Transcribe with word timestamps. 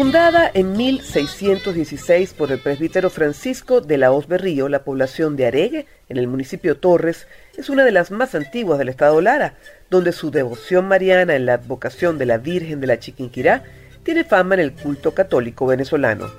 Fundada 0.00 0.50
en 0.54 0.78
1616 0.78 2.32
por 2.32 2.50
el 2.50 2.58
presbítero 2.58 3.10
Francisco 3.10 3.82
de 3.82 3.98
la 3.98 4.12
Hoz 4.12 4.28
Berrío, 4.28 4.70
la 4.70 4.82
población 4.82 5.36
de 5.36 5.44
Aregue, 5.44 5.86
en 6.08 6.16
el 6.16 6.26
municipio 6.26 6.78
Torres, 6.78 7.26
es 7.58 7.68
una 7.68 7.84
de 7.84 7.92
las 7.92 8.10
más 8.10 8.34
antiguas 8.34 8.78
del 8.78 8.88
estado 8.88 9.20
Lara, 9.20 9.56
donde 9.90 10.12
su 10.12 10.30
devoción 10.30 10.88
mariana 10.88 11.36
en 11.36 11.44
la 11.44 11.52
advocación 11.52 12.16
de 12.16 12.24
la 12.24 12.38
Virgen 12.38 12.80
de 12.80 12.86
la 12.86 12.98
Chiquinquirá 12.98 13.62
tiene 14.02 14.24
fama 14.24 14.54
en 14.54 14.60
el 14.60 14.72
culto 14.72 15.12
católico 15.12 15.66
venezolano. 15.66 16.30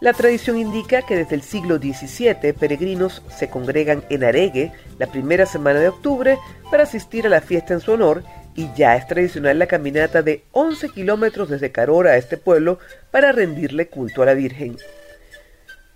La 0.00 0.12
tradición 0.12 0.58
indica 0.58 1.02
que 1.02 1.14
desde 1.14 1.36
el 1.36 1.42
siglo 1.42 1.78
XVII 1.78 2.52
peregrinos 2.54 3.22
se 3.28 3.48
congregan 3.48 4.02
en 4.10 4.24
Aregue 4.24 4.72
la 4.98 5.06
primera 5.06 5.46
semana 5.46 5.78
de 5.78 5.90
octubre 5.90 6.36
para 6.68 6.82
asistir 6.82 7.26
a 7.26 7.30
la 7.30 7.42
fiesta 7.42 7.74
en 7.74 7.80
su 7.80 7.92
honor 7.92 8.24
y 8.54 8.68
ya 8.76 8.96
es 8.96 9.06
tradicional 9.06 9.58
la 9.58 9.66
caminata 9.66 10.22
de 10.22 10.44
11 10.52 10.90
kilómetros 10.90 11.48
desde 11.48 11.72
Carora 11.72 12.12
a 12.12 12.16
este 12.16 12.36
pueblo 12.36 12.78
para 13.10 13.32
rendirle 13.32 13.88
culto 13.88 14.22
a 14.22 14.26
la 14.26 14.34
Virgen. 14.34 14.76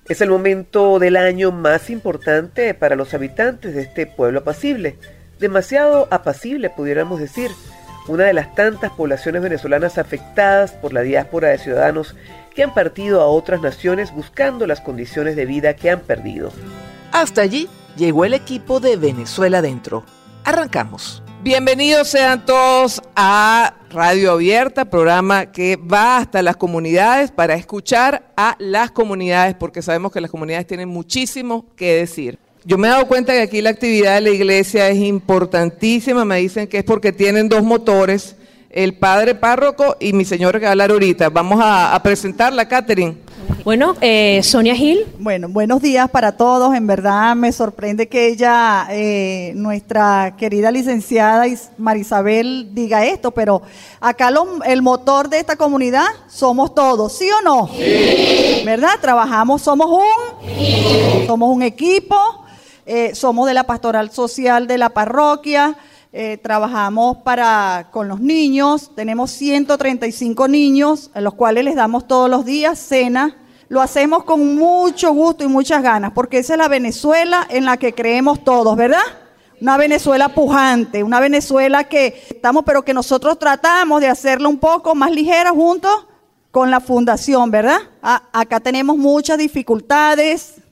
Es 0.09 0.21
el 0.21 0.31
momento 0.31 0.99
del 0.99 1.17
año 1.17 1.51
más 1.51 1.91
importante 1.91 2.75
para 2.75 2.97
los 2.97 3.15
habitantes 3.15 3.75
de 3.75 3.83
este 3.83 4.07
pueblo 4.07 4.41
apacible, 4.41 4.97
demasiado 5.41 6.09
apacible 6.11 6.71
pudiéramos 6.71 7.21
decir, 7.21 7.51
una 8.07 8.25
de 8.25 8.35
las 8.35 8.55
tantas 8.55 8.93
poblaciones 8.93 9.43
venezolanas 9.43 9.99
afectadas 9.99 10.73
por 10.73 10.93
la 10.93 11.01
diáspora 11.01 11.49
de 11.49 11.59
ciudadanos 11.59 12.15
que 12.55 12.63
han 12.63 12.75
partido 12.75 13.21
a 13.21 13.27
otras 13.27 13.61
naciones 13.63 14.13
buscando 14.13 14.67
las 14.67 14.81
condiciones 14.81 15.37
de 15.37 15.47
vida 15.47 15.75
que 15.75 15.91
han 15.91 16.01
perdido. 16.01 16.53
Hasta 17.13 17.43
allí 17.43 17.69
llegó 17.97 18.25
el 18.25 18.35
equipo 18.35 18.81
de 18.81 18.97
Venezuela 18.97 19.63
Dentro. 19.63 20.05
Arrancamos. 20.45 21.24
Bienvenidos 21.45 22.09
sean 22.09 22.47
todos 22.47 23.03
a 23.15 23.75
Radio 23.91 24.33
Abierta, 24.33 24.87
programa 24.87 25.53
que 25.53 25.77
va 25.77 26.17
hasta 26.17 26.41
las 26.41 26.57
comunidades 26.57 27.31
para 27.33 27.53
escuchar 27.53 28.33
a 28.35 28.57
las 28.59 28.91
comunidades, 28.93 29.55
porque 29.55 29.83
sabemos 29.83 30.11
que 30.11 30.23
las 30.23 30.31
comunidades 30.31 30.67
tienen 30.67 30.89
muchísimo 30.89 31.67
que 31.77 31.97
decir. 31.97 32.39
Yo 32.65 32.79
me 32.79 32.89
he 32.89 32.91
dado 32.91 33.07
cuenta 33.07 33.35
que 33.35 33.43
aquí 33.43 33.61
la 33.61 33.69
actividad 33.69 34.15
de 34.15 34.21
la 34.23 34.31
iglesia 34.31 34.89
es 34.89 34.97
importantísima, 34.97 36.25
me 36.25 36.39
dicen 36.39 36.67
que 36.67 36.79
es 36.79 36.85
porque 36.85 37.13
tienen 37.13 37.51
dos 37.51 37.63
motores, 37.63 38.37
el 38.71 38.95
padre 38.95 39.35
párroco 39.35 39.99
y 40.01 40.15
mi 40.15 40.25
señor 40.25 40.55
que 40.55 40.61
va 40.61 40.69
a 40.69 40.71
hablar 40.71 40.93
ahorita. 40.93 41.29
Vamos 41.29 41.61
a, 41.61 41.95
a 41.95 42.03
presentarla, 42.03 42.67
Catherine. 42.67 43.17
Bueno, 43.65 43.95
eh, 44.01 44.41
Sonia 44.43 44.75
Gil. 44.75 45.07
Bueno, 45.19 45.49
buenos 45.49 45.81
días 45.81 46.11
para 46.11 46.33
todos. 46.33 46.75
En 46.75 46.87
verdad 46.87 47.35
me 47.35 47.53
sorprende 47.53 48.09
que 48.09 48.29
ella, 48.29 48.87
eh, 48.91 49.53
nuestra 49.57 50.35
querida 50.37 50.71
licenciada 50.71 51.45
Marisabel, 51.79 52.75
diga 52.75 53.05
esto, 53.07 53.31
pero 53.31 53.63
acá 54.01 54.31
el 54.67 54.83
motor 54.83 55.29
de 55.29 55.39
esta 55.39 55.57
comunidad 55.57 56.07
somos 56.29 56.75
todos, 56.75 57.17
¿sí 57.17 57.29
o 57.31 57.43
no? 57.43 57.69
Sí. 57.69 58.63
¿Verdad? 58.65 58.99
Trabajamos, 59.01 59.63
somos 59.63 59.91
un, 59.91 61.27
somos 61.27 61.55
un 61.55 61.63
equipo, 61.63 62.17
eh, 62.87 63.15
somos 63.15 63.47
de 63.47 63.55
la 63.55 63.65
pastoral 63.65 64.11
social 64.11 64.67
de 64.67 64.79
la 64.79 64.91
parroquia. 64.91 65.77
Trabajamos 66.43 67.17
para 67.19 67.89
con 67.91 68.07
los 68.07 68.21
niños, 68.21 68.93
tenemos 68.95 69.33
135 69.33 70.47
niños, 70.47 71.11
a 71.13 71.21
los 71.21 71.35
cuales 71.35 71.65
les 71.65 71.75
damos 71.75 72.07
todos 72.07 72.31
los 72.31 72.45
días 72.45 72.79
cena, 72.79 73.37
lo 73.69 73.81
hacemos 73.81 74.25
con 74.25 74.55
mucho 74.55 75.13
gusto 75.13 75.43
y 75.43 75.49
muchas 75.49 75.83
ganas, 75.83 76.13
porque 76.13 76.39
esa 76.39 76.55
es 76.55 76.59
la 76.59 76.69
Venezuela 76.69 77.47
en 77.51 77.65
la 77.65 77.77
que 77.77 77.93
creemos 77.95 78.45
todos, 78.45 78.77
¿verdad? 78.77 79.03
Una 79.61 79.77
Venezuela 79.77 80.29
pujante, 80.29 81.03
una 81.03 81.19
Venezuela 81.19 81.85
que 81.85 82.23
estamos, 82.29 82.65
pero 82.65 82.85
que 82.85 82.95
nosotros 82.95 83.39
tratamos 83.39 84.01
de 84.01 84.09
hacerla 84.09 84.49
un 84.49 84.59
poco 84.59 84.95
más 84.95 85.11
ligera 85.11 85.51
junto 85.51 85.89
con 86.51 86.71
la 86.71 86.79
fundación, 86.79 87.51
¿verdad? 87.51 87.79
acá 88.01 88.61
tenemos 88.61 88.97
muchas 88.97 89.39
dificultades, 89.39 90.63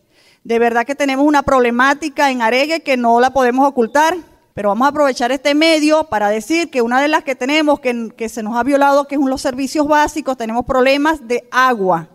de 0.45 0.59
verdad 0.61 0.87
que 0.87 0.95
tenemos 0.95 1.27
una 1.27 1.43
problemática 1.43 2.31
en 2.31 2.43
Aregue 2.43 2.83
que 2.83 2.97
no 2.97 3.19
la 3.19 3.33
podemos 3.33 3.67
ocultar, 3.67 4.17
pero 4.55 4.69
vamos 4.69 4.87
a 4.87 4.91
aprovechar 4.91 5.33
este 5.33 5.55
medio 5.55 6.05
para 6.05 6.29
decir 6.29 6.71
que 6.71 6.83
una 6.83 7.01
de 7.01 7.09
las 7.09 7.25
que 7.25 7.35
tenemos, 7.35 7.81
que, 7.81 8.29
se 8.29 8.43
nos 8.43 8.57
ha 8.57 8.63
violado, 8.63 9.07
que 9.07 9.17
son 9.17 9.31
los 9.31 9.41
servicios 9.41 9.87
básicos, 9.87 10.37
tenemos 10.37 10.65
problemas 10.65 11.27
de 11.27 11.49
agua 11.51 12.09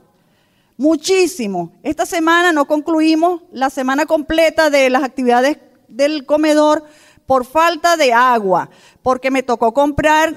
muchísimo. 0.77 1.71
Esta 1.81 2.05
semana 2.05 2.51
no 2.51 2.65
concluimos 2.65 3.41
la 3.51 3.69
semana 3.69 4.05
completa 4.05 4.69
de 4.69 4.89
las 4.89 5.03
actividades 5.03 5.57
del 5.87 6.25
comedor 6.25 6.85
por 7.25 7.45
falta 7.45 7.97
de 7.97 8.13
agua, 8.13 8.69
porque 9.01 9.31
me 9.31 9.43
tocó 9.43 9.73
comprar 9.73 10.35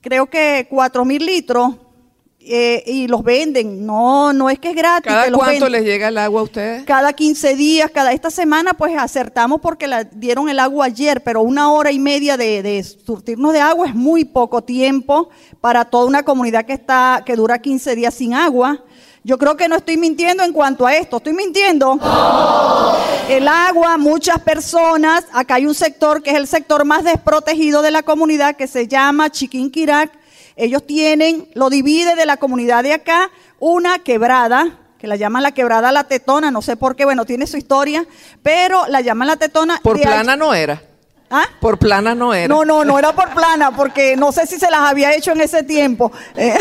creo 0.00 0.26
que 0.26 0.66
cuatro 0.68 1.04
mil 1.04 1.24
litros 1.24 1.76
eh, 2.46 2.82
y 2.86 3.08
los 3.08 3.22
venden. 3.22 3.86
No, 3.86 4.32
no 4.32 4.50
es 4.50 4.58
que 4.58 4.70
es 4.70 4.76
gratis. 4.76 5.10
¿Cada 5.10 5.32
cuánto 5.32 5.68
les 5.68 5.84
llega 5.84 6.08
el 6.08 6.18
agua 6.18 6.40
a 6.40 6.44
ustedes? 6.44 6.84
Cada 6.84 7.12
15 7.12 7.54
días, 7.56 7.90
cada 7.90 8.12
esta 8.12 8.30
semana 8.30 8.74
pues 8.74 8.96
acertamos 8.96 9.60
porque 9.60 9.86
la 9.86 10.04
dieron 10.04 10.48
el 10.48 10.58
agua 10.58 10.86
ayer, 10.86 11.22
pero 11.22 11.42
una 11.42 11.72
hora 11.72 11.90
y 11.90 11.98
media 11.98 12.36
de, 12.36 12.62
de, 12.62 12.82
surtirnos 12.82 13.52
de 13.52 13.60
agua 13.60 13.86
es 13.86 13.94
muy 13.94 14.24
poco 14.24 14.62
tiempo 14.62 15.30
para 15.60 15.84
toda 15.84 16.06
una 16.06 16.22
comunidad 16.22 16.66
que 16.66 16.74
está 16.74 17.22
que 17.24 17.36
dura 17.36 17.60
15 17.60 17.96
días 17.96 18.14
sin 18.14 18.34
agua. 18.34 18.84
Yo 19.26 19.38
creo 19.38 19.56
que 19.56 19.68
no 19.68 19.76
estoy 19.76 19.96
mintiendo 19.96 20.44
en 20.44 20.52
cuanto 20.52 20.86
a 20.86 20.94
esto. 20.94 21.16
¿Estoy 21.16 21.32
mintiendo? 21.32 21.98
El 23.26 23.48
agua, 23.48 23.96
muchas 23.96 24.38
personas, 24.40 25.24
acá 25.32 25.54
hay 25.54 25.64
un 25.64 25.74
sector 25.74 26.22
que 26.22 26.28
es 26.30 26.36
el 26.36 26.46
sector 26.46 26.84
más 26.84 27.04
desprotegido 27.04 27.80
de 27.80 27.90
la 27.90 28.02
comunidad 28.02 28.54
que 28.54 28.66
se 28.66 28.86
llama 28.86 29.30
Chiquinquirac. 29.30 30.23
Ellos 30.56 30.86
tienen, 30.86 31.48
lo 31.54 31.68
divide 31.68 32.14
de 32.14 32.26
la 32.26 32.36
comunidad 32.36 32.82
de 32.82 32.92
acá, 32.92 33.30
una 33.58 33.98
quebrada, 33.98 34.78
que 34.98 35.08
la 35.08 35.16
llaman 35.16 35.42
la 35.42 35.52
quebrada 35.52 35.90
la 35.90 36.04
tetona, 36.04 36.50
no 36.50 36.62
sé 36.62 36.76
por 36.76 36.94
qué, 36.96 37.04
bueno, 37.04 37.24
tiene 37.24 37.46
su 37.46 37.56
historia, 37.56 38.06
pero 38.42 38.86
la 38.88 39.00
llaman 39.00 39.28
la 39.28 39.36
tetona. 39.36 39.80
Por 39.82 40.00
plana 40.00 40.36
no 40.36 40.54
era. 40.54 40.80
¿Ah? 41.30 41.46
Por 41.60 41.78
plana 41.78 42.14
no 42.14 42.32
era. 42.32 42.46
No, 42.46 42.64
no, 42.64 42.84
no 42.84 42.98
era 42.98 43.12
por 43.12 43.34
plana, 43.34 43.72
porque 43.74 44.16
no 44.16 44.30
sé 44.30 44.46
si 44.46 44.58
se 44.58 44.70
las 44.70 44.80
había 44.80 45.12
hecho 45.14 45.32
en 45.32 45.40
ese 45.40 45.64
tiempo. 45.64 46.12
Eh, 46.36 46.56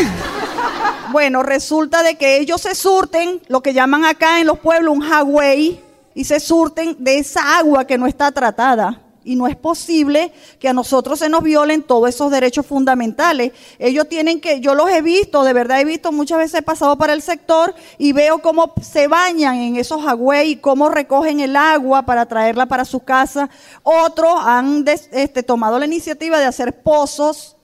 bueno, 1.12 1.44
resulta 1.44 2.02
de 2.02 2.16
que 2.16 2.38
ellos 2.38 2.62
se 2.62 2.74
surten, 2.74 3.42
lo 3.48 3.62
que 3.62 3.74
llaman 3.74 4.06
acá 4.06 4.40
en 4.40 4.48
los 4.48 4.58
pueblos 4.58 4.96
un 4.98 5.04
highway, 5.04 5.84
y 6.16 6.24
se 6.24 6.40
surten 6.40 6.96
de 6.98 7.20
esa 7.20 7.60
agua 7.60 7.86
que 7.86 8.00
no 8.00 8.08
está 8.08 8.32
tratada. 8.32 9.03
Y 9.24 9.36
no 9.36 9.48
es 9.48 9.56
posible 9.56 10.34
que 10.60 10.68
a 10.68 10.74
nosotros 10.74 11.20
se 11.20 11.30
nos 11.30 11.44
violen 11.44 11.84
todos 11.84 12.10
esos 12.10 12.32
derechos 12.32 12.66
fundamentales. 12.66 13.52
Ellos 13.80 14.08
tienen 14.10 14.42
que, 14.42 14.60
yo 14.60 14.76
los 14.76 14.90
he 14.90 15.02
visto, 15.02 15.44
de 15.44 15.54
verdad 15.54 15.82
he 15.82 15.86
visto, 15.86 16.12
muchas 16.12 16.40
veces 16.40 16.60
he 16.60 16.62
pasado 16.62 16.98
para 16.98 17.14
el 17.14 17.22
sector 17.22 17.74
y 17.98 18.14
veo 18.14 18.40
cómo 18.40 18.74
se 18.82 19.08
bañan 19.08 19.56
en 19.56 19.76
esos 19.78 20.02
y 20.46 20.56
cómo 20.58 20.90
recogen 20.90 21.40
el 21.40 21.56
agua 21.56 22.04
para 22.04 22.26
traerla 22.26 22.66
para 22.66 22.86
su 22.86 23.00
casa. 23.00 23.50
Otros 23.84 24.34
han 24.40 24.86
este, 24.88 25.44
tomado 25.44 25.80
la 25.80 25.86
iniciativa 25.86 26.40
de 26.40 26.46
hacer 26.46 26.82
pozos 26.82 27.56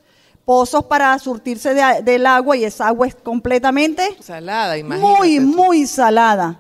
pozos 0.45 0.85
para 0.85 1.17
surtirse 1.19 1.75
del 1.75 2.25
agua 2.25 2.57
y 2.57 2.63
esa 2.63 2.87
agua 2.87 3.05
es 3.05 3.13
completamente 3.13 4.17
salada, 4.19 4.79
imagínate. 4.79 5.17
Muy, 5.17 5.39
muy 5.39 5.85
salada. 5.85 6.59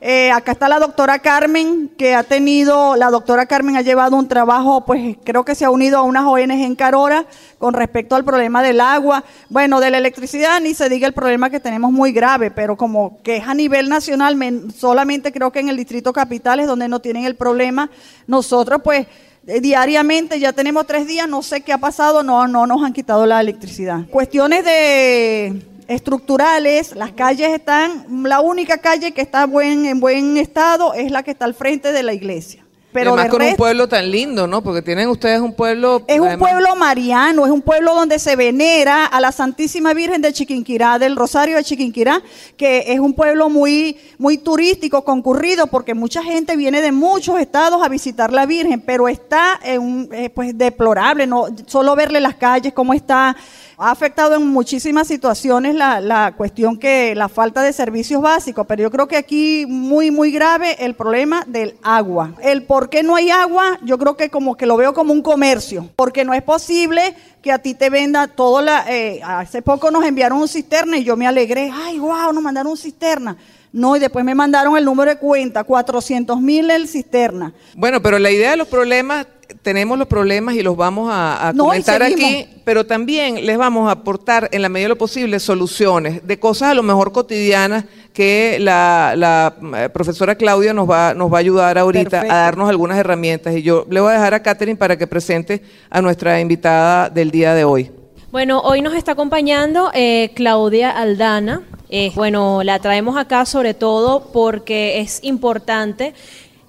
Eh, 0.00 0.30
acá 0.30 0.52
está 0.52 0.68
la 0.68 0.78
doctora 0.78 1.20
Carmen, 1.20 1.90
que 1.96 2.14
ha 2.14 2.22
tenido, 2.22 2.96
la 2.96 3.10
doctora 3.10 3.46
Carmen 3.46 3.76
ha 3.76 3.82
llevado 3.82 4.16
un 4.16 4.28
trabajo, 4.28 4.84
pues 4.84 5.16
creo 5.24 5.44
que 5.44 5.54
se 5.54 5.64
ha 5.64 5.70
unido 5.70 5.96
a 5.98 6.02
unas 6.02 6.24
ONG 6.24 6.50
en 6.50 6.76
Carora 6.76 7.24
con 7.58 7.72
respecto 7.72 8.14
al 8.14 8.24
problema 8.24 8.62
del 8.62 8.80
agua. 8.80 9.24
Bueno, 9.48 9.80
de 9.80 9.90
la 9.90 9.96
electricidad 9.96 10.60
ni 10.60 10.74
se 10.74 10.90
diga 10.90 11.06
el 11.06 11.14
problema 11.14 11.48
que 11.48 11.60
tenemos 11.60 11.92
muy 11.92 12.12
grave, 12.12 12.50
pero 12.50 12.76
como 12.76 13.22
que 13.22 13.38
es 13.38 13.48
a 13.48 13.54
nivel 13.54 13.88
nacional, 13.88 14.36
solamente 14.76 15.32
creo 15.32 15.50
que 15.50 15.60
en 15.60 15.70
el 15.70 15.78
Distrito 15.78 16.12
Capital 16.12 16.60
es 16.60 16.66
donde 16.66 16.88
no 16.88 17.00
tienen 17.00 17.24
el 17.24 17.34
problema. 17.34 17.90
Nosotros 18.26 18.82
pues 18.84 19.06
eh, 19.46 19.60
diariamente, 19.60 20.38
ya 20.38 20.52
tenemos 20.52 20.86
tres 20.86 21.06
días, 21.06 21.26
no 21.26 21.40
sé 21.42 21.62
qué 21.62 21.72
ha 21.72 21.78
pasado, 21.78 22.22
no, 22.22 22.46
no 22.46 22.66
nos 22.66 22.84
han 22.84 22.92
quitado 22.92 23.24
la 23.24 23.40
electricidad. 23.40 24.06
Cuestiones 24.10 24.62
de 24.62 25.75
estructurales, 25.88 26.94
las 26.94 27.12
calles 27.12 27.50
están, 27.50 28.06
la 28.24 28.40
única 28.40 28.78
calle 28.78 29.12
que 29.12 29.22
está 29.22 29.46
buen, 29.46 29.86
en 29.86 30.00
buen 30.00 30.36
estado 30.36 30.94
es 30.94 31.10
la 31.10 31.22
que 31.22 31.30
está 31.30 31.44
al 31.44 31.54
frente 31.54 31.92
de 31.92 32.02
la 32.02 32.12
iglesia. 32.12 32.65
Pero 32.96 33.12
además 33.12 33.24
de 33.24 33.30
con 33.30 33.46
un 33.46 33.56
pueblo 33.56 33.88
tan 33.88 34.10
lindo, 34.10 34.46
¿no? 34.46 34.62
Porque 34.62 34.82
tienen 34.82 35.08
ustedes 35.08 35.40
un 35.40 35.52
pueblo... 35.52 36.02
Es 36.06 36.18
un 36.18 36.38
pueblo 36.38 36.74
mariano, 36.76 37.44
es 37.44 37.52
un 37.52 37.62
pueblo 37.62 37.94
donde 37.94 38.18
se 38.18 38.36
venera 38.36 39.04
a 39.06 39.20
la 39.20 39.32
Santísima 39.32 39.92
Virgen 39.92 40.22
de 40.22 40.32
Chiquinquirá, 40.32 40.98
del 40.98 41.16
Rosario 41.16 41.56
de 41.56 41.64
Chiquinquirá, 41.64 42.22
que 42.56 42.92
es 42.92 42.98
un 42.98 43.12
pueblo 43.14 43.50
muy, 43.50 43.98
muy 44.18 44.38
turístico, 44.38 45.04
concurrido, 45.04 45.66
porque 45.66 45.94
mucha 45.94 46.22
gente 46.22 46.56
viene 46.56 46.80
de 46.80 46.92
muchos 46.92 47.38
estados 47.38 47.82
a 47.82 47.88
visitar 47.88 48.32
la 48.32 48.46
Virgen, 48.46 48.80
pero 48.80 49.08
está 49.08 49.60
en 49.62 49.80
un, 49.80 50.08
eh, 50.12 50.30
pues 50.30 50.56
deplorable, 50.56 51.26
no, 51.26 51.46
solo 51.66 51.94
verle 51.94 52.20
las 52.20 52.36
calles, 52.36 52.72
cómo 52.72 52.94
está. 52.94 53.36
Ha 53.78 53.90
afectado 53.90 54.36
en 54.36 54.46
muchísimas 54.46 55.06
situaciones 55.06 55.74
la, 55.74 56.00
la 56.00 56.32
cuestión 56.34 56.78
que 56.78 57.14
la 57.14 57.28
falta 57.28 57.60
de 57.60 57.74
servicios 57.74 58.22
básicos, 58.22 58.66
pero 58.66 58.82
yo 58.82 58.90
creo 58.90 59.06
que 59.06 59.18
aquí 59.18 59.66
muy, 59.68 60.10
muy 60.10 60.30
grave 60.30 60.82
el 60.82 60.94
problema 60.94 61.44
del 61.46 61.76
agua. 61.82 62.32
El 62.42 62.62
por 62.62 62.85
qué 62.90 63.02
no 63.02 63.16
hay 63.16 63.30
agua, 63.30 63.78
yo 63.82 63.98
creo 63.98 64.16
que 64.16 64.30
como 64.30 64.56
que 64.56 64.66
lo 64.66 64.76
veo 64.76 64.94
como 64.94 65.12
un 65.12 65.22
comercio, 65.22 65.88
porque 65.96 66.24
no 66.24 66.34
es 66.34 66.42
posible 66.42 67.14
que 67.42 67.52
a 67.52 67.58
ti 67.58 67.74
te 67.74 67.90
venda 67.90 68.26
todo 68.28 68.60
la... 68.60 68.84
eh, 68.92 69.20
hace 69.24 69.62
poco 69.62 69.90
nos 69.90 70.04
enviaron 70.04 70.40
un 70.40 70.48
cisterna 70.48 70.98
y 70.98 71.04
yo 71.04 71.16
me 71.16 71.26
alegré, 71.26 71.70
ay, 71.72 71.98
wow, 71.98 72.32
nos 72.32 72.42
mandaron 72.42 72.72
un 72.72 72.78
cisterna. 72.78 73.36
No, 73.72 73.94
y 73.94 73.98
después 73.98 74.24
me 74.24 74.34
mandaron 74.34 74.76
el 74.78 74.84
número 74.86 75.10
de 75.10 75.18
cuenta, 75.18 75.62
400 75.62 76.40
mil 76.40 76.70
el 76.70 76.88
cisterna. 76.88 77.52
Bueno, 77.74 78.00
pero 78.00 78.18
la 78.18 78.30
idea 78.30 78.52
de 78.52 78.56
los 78.56 78.68
problemas, 78.68 79.26
tenemos 79.62 79.98
los 79.98 80.06
problemas 80.06 80.54
y 80.54 80.62
los 80.62 80.76
vamos 80.76 81.10
a, 81.12 81.48
a 81.48 81.52
No, 81.52 81.64
y 81.64 81.66
comentar 81.68 82.02
aquí, 82.02 82.46
pero 82.64 82.86
también 82.86 83.46
les 83.46 83.58
vamos 83.58 83.88
a 83.88 83.92
aportar 83.92 84.48
en 84.52 84.62
la 84.62 84.68
medida 84.68 84.86
de 84.86 84.88
lo 84.90 84.98
posible 84.98 85.38
soluciones 85.40 86.26
de 86.26 86.38
cosas 86.38 86.70
a 86.70 86.74
lo 86.74 86.82
mejor 86.82 87.12
cotidianas 87.12 87.84
que 88.12 88.58
la, 88.60 89.14
la, 89.16 89.54
eh, 89.76 89.88
profesora 89.90 90.34
Claudia 90.36 90.72
nos 90.72 90.88
va, 90.88 91.14
nos 91.14 91.32
va 91.32 91.36
a 91.36 91.40
ayudar 91.40 91.78
ahorita 91.78 92.10
Perfecto. 92.10 92.34
a 92.34 92.38
darnos 92.38 92.70
algunas 92.70 92.98
herramientas. 92.98 93.54
Y 93.54 93.62
yo 93.62 93.86
le 93.90 94.00
voy 94.00 94.10
a 94.10 94.14
dejar 94.14 94.34
a 94.34 94.42
Catherine 94.42 94.76
para 94.76 94.96
que 94.96 95.06
presente 95.06 95.62
a 95.90 96.00
nuestra 96.00 96.40
invitada 96.40 97.10
del 97.10 97.30
día 97.30 97.54
de 97.54 97.64
hoy. 97.64 97.90
Bueno, 98.32 98.60
hoy 98.60 98.82
nos 98.82 98.94
está 98.94 99.12
acompañando 99.12 99.90
eh, 99.94 100.30
Claudia 100.34 100.90
Aldana. 100.90 101.62
Eh, 101.88 102.10
bueno, 102.14 102.62
la 102.64 102.78
traemos 102.80 103.16
acá 103.16 103.46
sobre 103.46 103.74
todo 103.74 104.32
porque 104.32 105.00
es 105.00 105.20
importante 105.22 106.14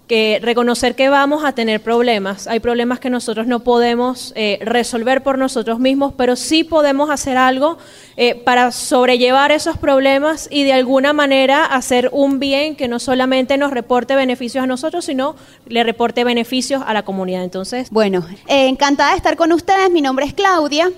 que 0.08 0.40
reconocer 0.42 0.96
que 0.96 1.10
vamos 1.10 1.44
a 1.44 1.52
tener 1.52 1.82
problemas. 1.84 2.48
Hay 2.48 2.62
problemas 2.62 3.00
que 3.02 3.10
nosotros 3.10 3.46
no 3.46 3.60
podemos 3.60 4.32
eh, 4.38 4.58
resolver 4.62 5.22
por 5.22 5.38
nosotros 5.38 5.80
mismos, 5.80 6.14
pero 6.16 6.38
sí 6.38 6.64
podemos 6.64 7.10
hacer 7.10 7.36
algo 7.36 7.78
eh, 8.16 8.34
para 8.36 8.72
sobrellevar 8.72 9.52
esos 9.52 9.78
problemas 9.78 10.48
y 10.50 10.64
de 10.64 10.72
alguna 10.72 11.12
manera 11.12 11.66
hacer 11.66 12.10
un 12.14 12.40
bien 12.40 12.78
que 12.78 12.88
no 12.88 13.00
solamente 13.00 13.58
nos 13.58 13.72
reporte 13.72 14.16
beneficios 14.16 14.64
a 14.64 14.68
nosotros, 14.68 15.04
sino 15.04 15.36
le 15.68 15.84
reporte 15.84 16.24
beneficios 16.24 16.82
a 16.86 16.94
la 16.94 17.04
comunidad. 17.04 17.44
Entonces, 17.44 17.90
Bueno, 17.92 18.26
eh, 18.48 18.68
encantada 18.68 19.12
de 19.12 19.18
estar 19.18 19.36
con 19.36 19.52
ustedes. 19.52 19.92
Mi 19.92 20.02
nombre 20.02 20.26
es 20.26 20.34
Claudia. 20.34 20.90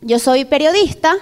Yo 0.00 0.18
soy 0.18 0.44
periodista, 0.44 1.14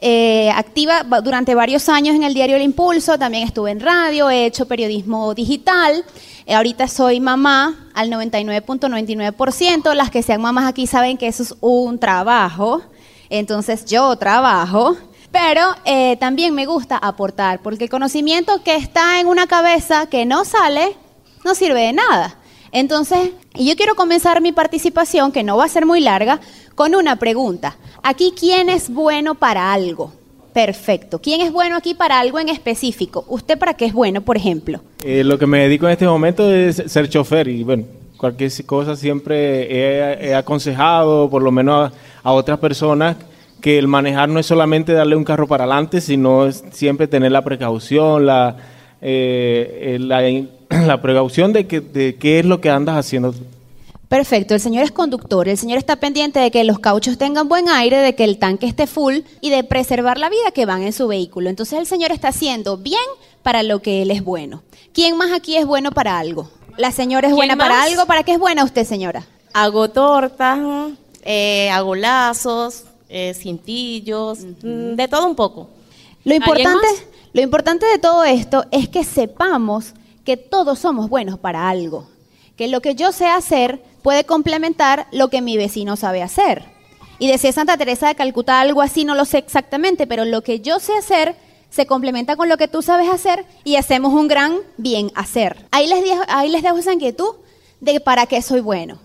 eh, 0.00 0.50
activa 0.54 1.02
va- 1.02 1.20
durante 1.20 1.54
varios 1.54 1.90
años 1.90 2.14
en 2.16 2.22
el 2.22 2.32
diario 2.32 2.56
El 2.56 2.62
Impulso. 2.62 3.18
También 3.18 3.46
estuve 3.46 3.70
en 3.70 3.80
radio, 3.80 4.30
he 4.30 4.46
hecho 4.46 4.66
periodismo 4.66 5.34
digital. 5.34 6.04
Eh, 6.50 6.54
ahorita 6.56 6.88
soy 6.88 7.20
mamá 7.20 7.76
al 7.94 8.10
99.99%. 8.10 9.94
Las 9.94 10.10
que 10.10 10.24
sean 10.24 10.40
mamás 10.40 10.66
aquí 10.66 10.88
saben 10.88 11.16
que 11.16 11.28
eso 11.28 11.44
es 11.44 11.54
un 11.60 12.00
trabajo. 12.00 12.82
Entonces 13.28 13.84
yo 13.84 14.16
trabajo. 14.16 14.96
Pero 15.30 15.60
eh, 15.84 16.16
también 16.16 16.52
me 16.52 16.66
gusta 16.66 16.96
aportar, 16.96 17.62
porque 17.62 17.84
el 17.84 17.90
conocimiento 17.90 18.64
que 18.64 18.74
está 18.74 19.20
en 19.20 19.28
una 19.28 19.46
cabeza 19.46 20.06
que 20.06 20.26
no 20.26 20.44
sale, 20.44 20.96
no 21.44 21.54
sirve 21.54 21.82
de 21.82 21.92
nada. 21.92 22.34
Entonces, 22.72 23.30
yo 23.54 23.76
quiero 23.76 23.94
comenzar 23.94 24.40
mi 24.40 24.50
participación, 24.50 25.30
que 25.30 25.44
no 25.44 25.56
va 25.56 25.66
a 25.66 25.68
ser 25.68 25.86
muy 25.86 26.00
larga, 26.00 26.40
con 26.74 26.96
una 26.96 27.14
pregunta. 27.14 27.76
Aquí, 28.02 28.34
¿quién 28.36 28.68
es 28.68 28.90
bueno 28.90 29.36
para 29.36 29.72
algo? 29.72 30.14
Perfecto. 30.66 31.22
¿Quién 31.22 31.40
es 31.40 31.52
bueno 31.52 31.74
aquí 31.74 31.94
para 31.94 32.20
algo 32.20 32.38
en 32.38 32.50
específico? 32.50 33.24
¿Usted 33.28 33.58
para 33.58 33.72
qué 33.72 33.86
es 33.86 33.94
bueno, 33.94 34.20
por 34.20 34.36
ejemplo? 34.36 34.80
Eh, 35.02 35.24
lo 35.24 35.38
que 35.38 35.46
me 35.46 35.60
dedico 35.60 35.86
en 35.86 35.92
este 35.92 36.04
momento 36.04 36.52
es 36.52 36.82
ser 36.86 37.08
chofer 37.08 37.48
y 37.48 37.64
bueno, 37.64 37.84
cualquier 38.18 38.52
cosa 38.66 38.94
siempre 38.94 40.28
he, 40.28 40.34
aconsejado, 40.34 41.30
por 41.30 41.42
lo 41.42 41.50
menos 41.50 41.90
a, 42.22 42.32
otras 42.32 42.58
personas, 42.58 43.16
que 43.62 43.78
el 43.78 43.88
manejar 43.88 44.28
no 44.28 44.38
es 44.38 44.44
solamente 44.44 44.92
darle 44.92 45.16
un 45.16 45.24
carro 45.24 45.46
para 45.46 45.64
adelante, 45.64 46.02
sino 46.02 46.52
siempre 46.52 47.08
tener 47.08 47.32
la 47.32 47.42
precaución, 47.42 48.26
la, 48.26 48.58
eh, 49.00 49.94
eh, 49.94 49.98
la, 49.98 50.20
la 50.86 51.00
precaución 51.00 51.54
de, 51.54 51.66
que, 51.66 51.80
de 51.80 52.16
qué 52.16 52.38
es 52.38 52.44
lo 52.44 52.60
que 52.60 52.68
andas 52.68 52.98
haciendo. 52.98 53.32
Perfecto, 54.10 54.54
el 54.54 54.60
señor 54.60 54.82
es 54.82 54.90
conductor, 54.90 55.48
el 55.48 55.56
señor 55.56 55.78
está 55.78 55.94
pendiente 55.94 56.40
de 56.40 56.50
que 56.50 56.64
los 56.64 56.80
cauchos 56.80 57.16
tengan 57.16 57.48
buen 57.48 57.68
aire, 57.68 57.98
de 57.98 58.16
que 58.16 58.24
el 58.24 58.40
tanque 58.40 58.66
esté 58.66 58.88
full 58.88 59.18
y 59.40 59.50
de 59.50 59.62
preservar 59.62 60.18
la 60.18 60.28
vida 60.28 60.50
que 60.52 60.66
van 60.66 60.82
en 60.82 60.92
su 60.92 61.06
vehículo. 61.06 61.48
Entonces 61.48 61.78
el 61.78 61.86
señor 61.86 62.10
está 62.10 62.26
haciendo 62.26 62.76
bien 62.76 62.98
para 63.44 63.62
lo 63.62 63.82
que 63.82 64.02
él 64.02 64.10
es 64.10 64.24
bueno. 64.24 64.64
¿Quién 64.92 65.16
más 65.16 65.30
aquí 65.30 65.56
es 65.56 65.64
bueno 65.64 65.92
para 65.92 66.18
algo? 66.18 66.50
La 66.76 66.90
señora 66.90 67.28
es 67.28 67.34
¿Quién 67.34 67.36
buena 67.36 67.56
para 67.56 67.84
algo, 67.84 68.04
¿para 68.04 68.24
qué 68.24 68.32
es 68.32 68.40
buena 68.40 68.64
usted, 68.64 68.84
señora? 68.84 69.24
Hago 69.52 69.88
tortas, 69.90 70.58
eh, 71.22 71.70
hago 71.70 71.94
lazos, 71.94 72.86
eh, 73.08 73.32
cintillos, 73.32 74.40
mm, 74.40 74.96
de 74.96 75.06
todo 75.06 75.24
un 75.24 75.36
poco. 75.36 75.68
Lo 76.24 76.34
¿Alguien 76.34 76.42
importante, 76.42 76.88
lo 77.32 77.42
importante 77.42 77.86
de 77.86 77.98
todo 77.98 78.24
esto 78.24 78.64
es 78.72 78.88
que 78.88 79.04
sepamos 79.04 79.94
que 80.24 80.36
todos 80.36 80.80
somos 80.80 81.08
buenos 81.08 81.38
para 81.38 81.68
algo. 81.68 82.08
Que 82.60 82.68
lo 82.68 82.82
que 82.82 82.94
yo 82.94 83.10
sé 83.10 83.26
hacer 83.26 83.82
puede 84.02 84.24
complementar 84.24 85.06
lo 85.12 85.28
que 85.28 85.40
mi 85.40 85.56
vecino 85.56 85.96
sabe 85.96 86.20
hacer. 86.22 86.66
Y 87.18 87.26
decía 87.26 87.52
Santa 87.52 87.78
Teresa 87.78 88.08
de 88.08 88.14
Calcuta 88.14 88.60
algo 88.60 88.82
así, 88.82 89.06
no 89.06 89.14
lo 89.14 89.24
sé 89.24 89.38
exactamente, 89.38 90.06
pero 90.06 90.26
lo 90.26 90.42
que 90.42 90.60
yo 90.60 90.78
sé 90.78 90.92
hacer 90.94 91.36
se 91.70 91.86
complementa 91.86 92.36
con 92.36 92.50
lo 92.50 92.58
que 92.58 92.68
tú 92.68 92.82
sabes 92.82 93.08
hacer 93.08 93.46
y 93.64 93.76
hacemos 93.76 94.12
un 94.12 94.28
gran 94.28 94.58
bien 94.76 95.10
hacer. 95.14 95.64
Ahí 95.70 95.86
les, 95.86 96.04
dejo, 96.04 96.22
ahí 96.28 96.50
les 96.50 96.62
dejo 96.62 96.76
esa 96.76 96.92
inquietud 96.92 97.36
de 97.80 97.98
para 97.98 98.26
qué 98.26 98.42
soy 98.42 98.60
bueno. 98.60 98.98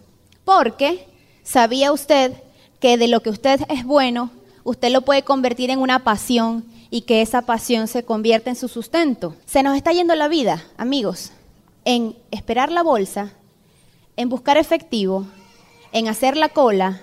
Porque 0.44 1.08
sabía 1.46 1.94
usted 1.94 2.34
que 2.82 2.98
de 2.98 3.08
lo 3.08 3.22
que 3.22 3.30
usted 3.30 3.62
es 3.70 3.86
bueno, 3.86 4.32
usted 4.66 4.92
lo 4.92 5.04
puede 5.04 5.24
convertir 5.24 5.70
en 5.70 5.80
una 5.80 6.04
pasión 6.04 6.66
y 6.90 7.04
que 7.04 7.22
esa 7.22 7.44
pasión 7.44 7.88
se 7.88 8.04
convierta 8.04 8.50
en 8.50 8.58
su 8.58 8.68
sustento. 8.68 9.34
Se 9.46 9.64
nos 9.64 9.78
está 9.78 9.94
yendo 9.94 10.14
la 10.14 10.28
vida, 10.28 10.66
amigos, 10.76 11.32
en 11.86 12.18
esperar 12.32 12.70
la 12.70 12.84
bolsa, 12.84 13.32
en 14.18 14.30
buscar 14.30 14.58
efectivo, 14.58 15.26
en 15.92 16.08
hacer 16.08 16.38
la 16.38 16.50
cola 16.50 17.02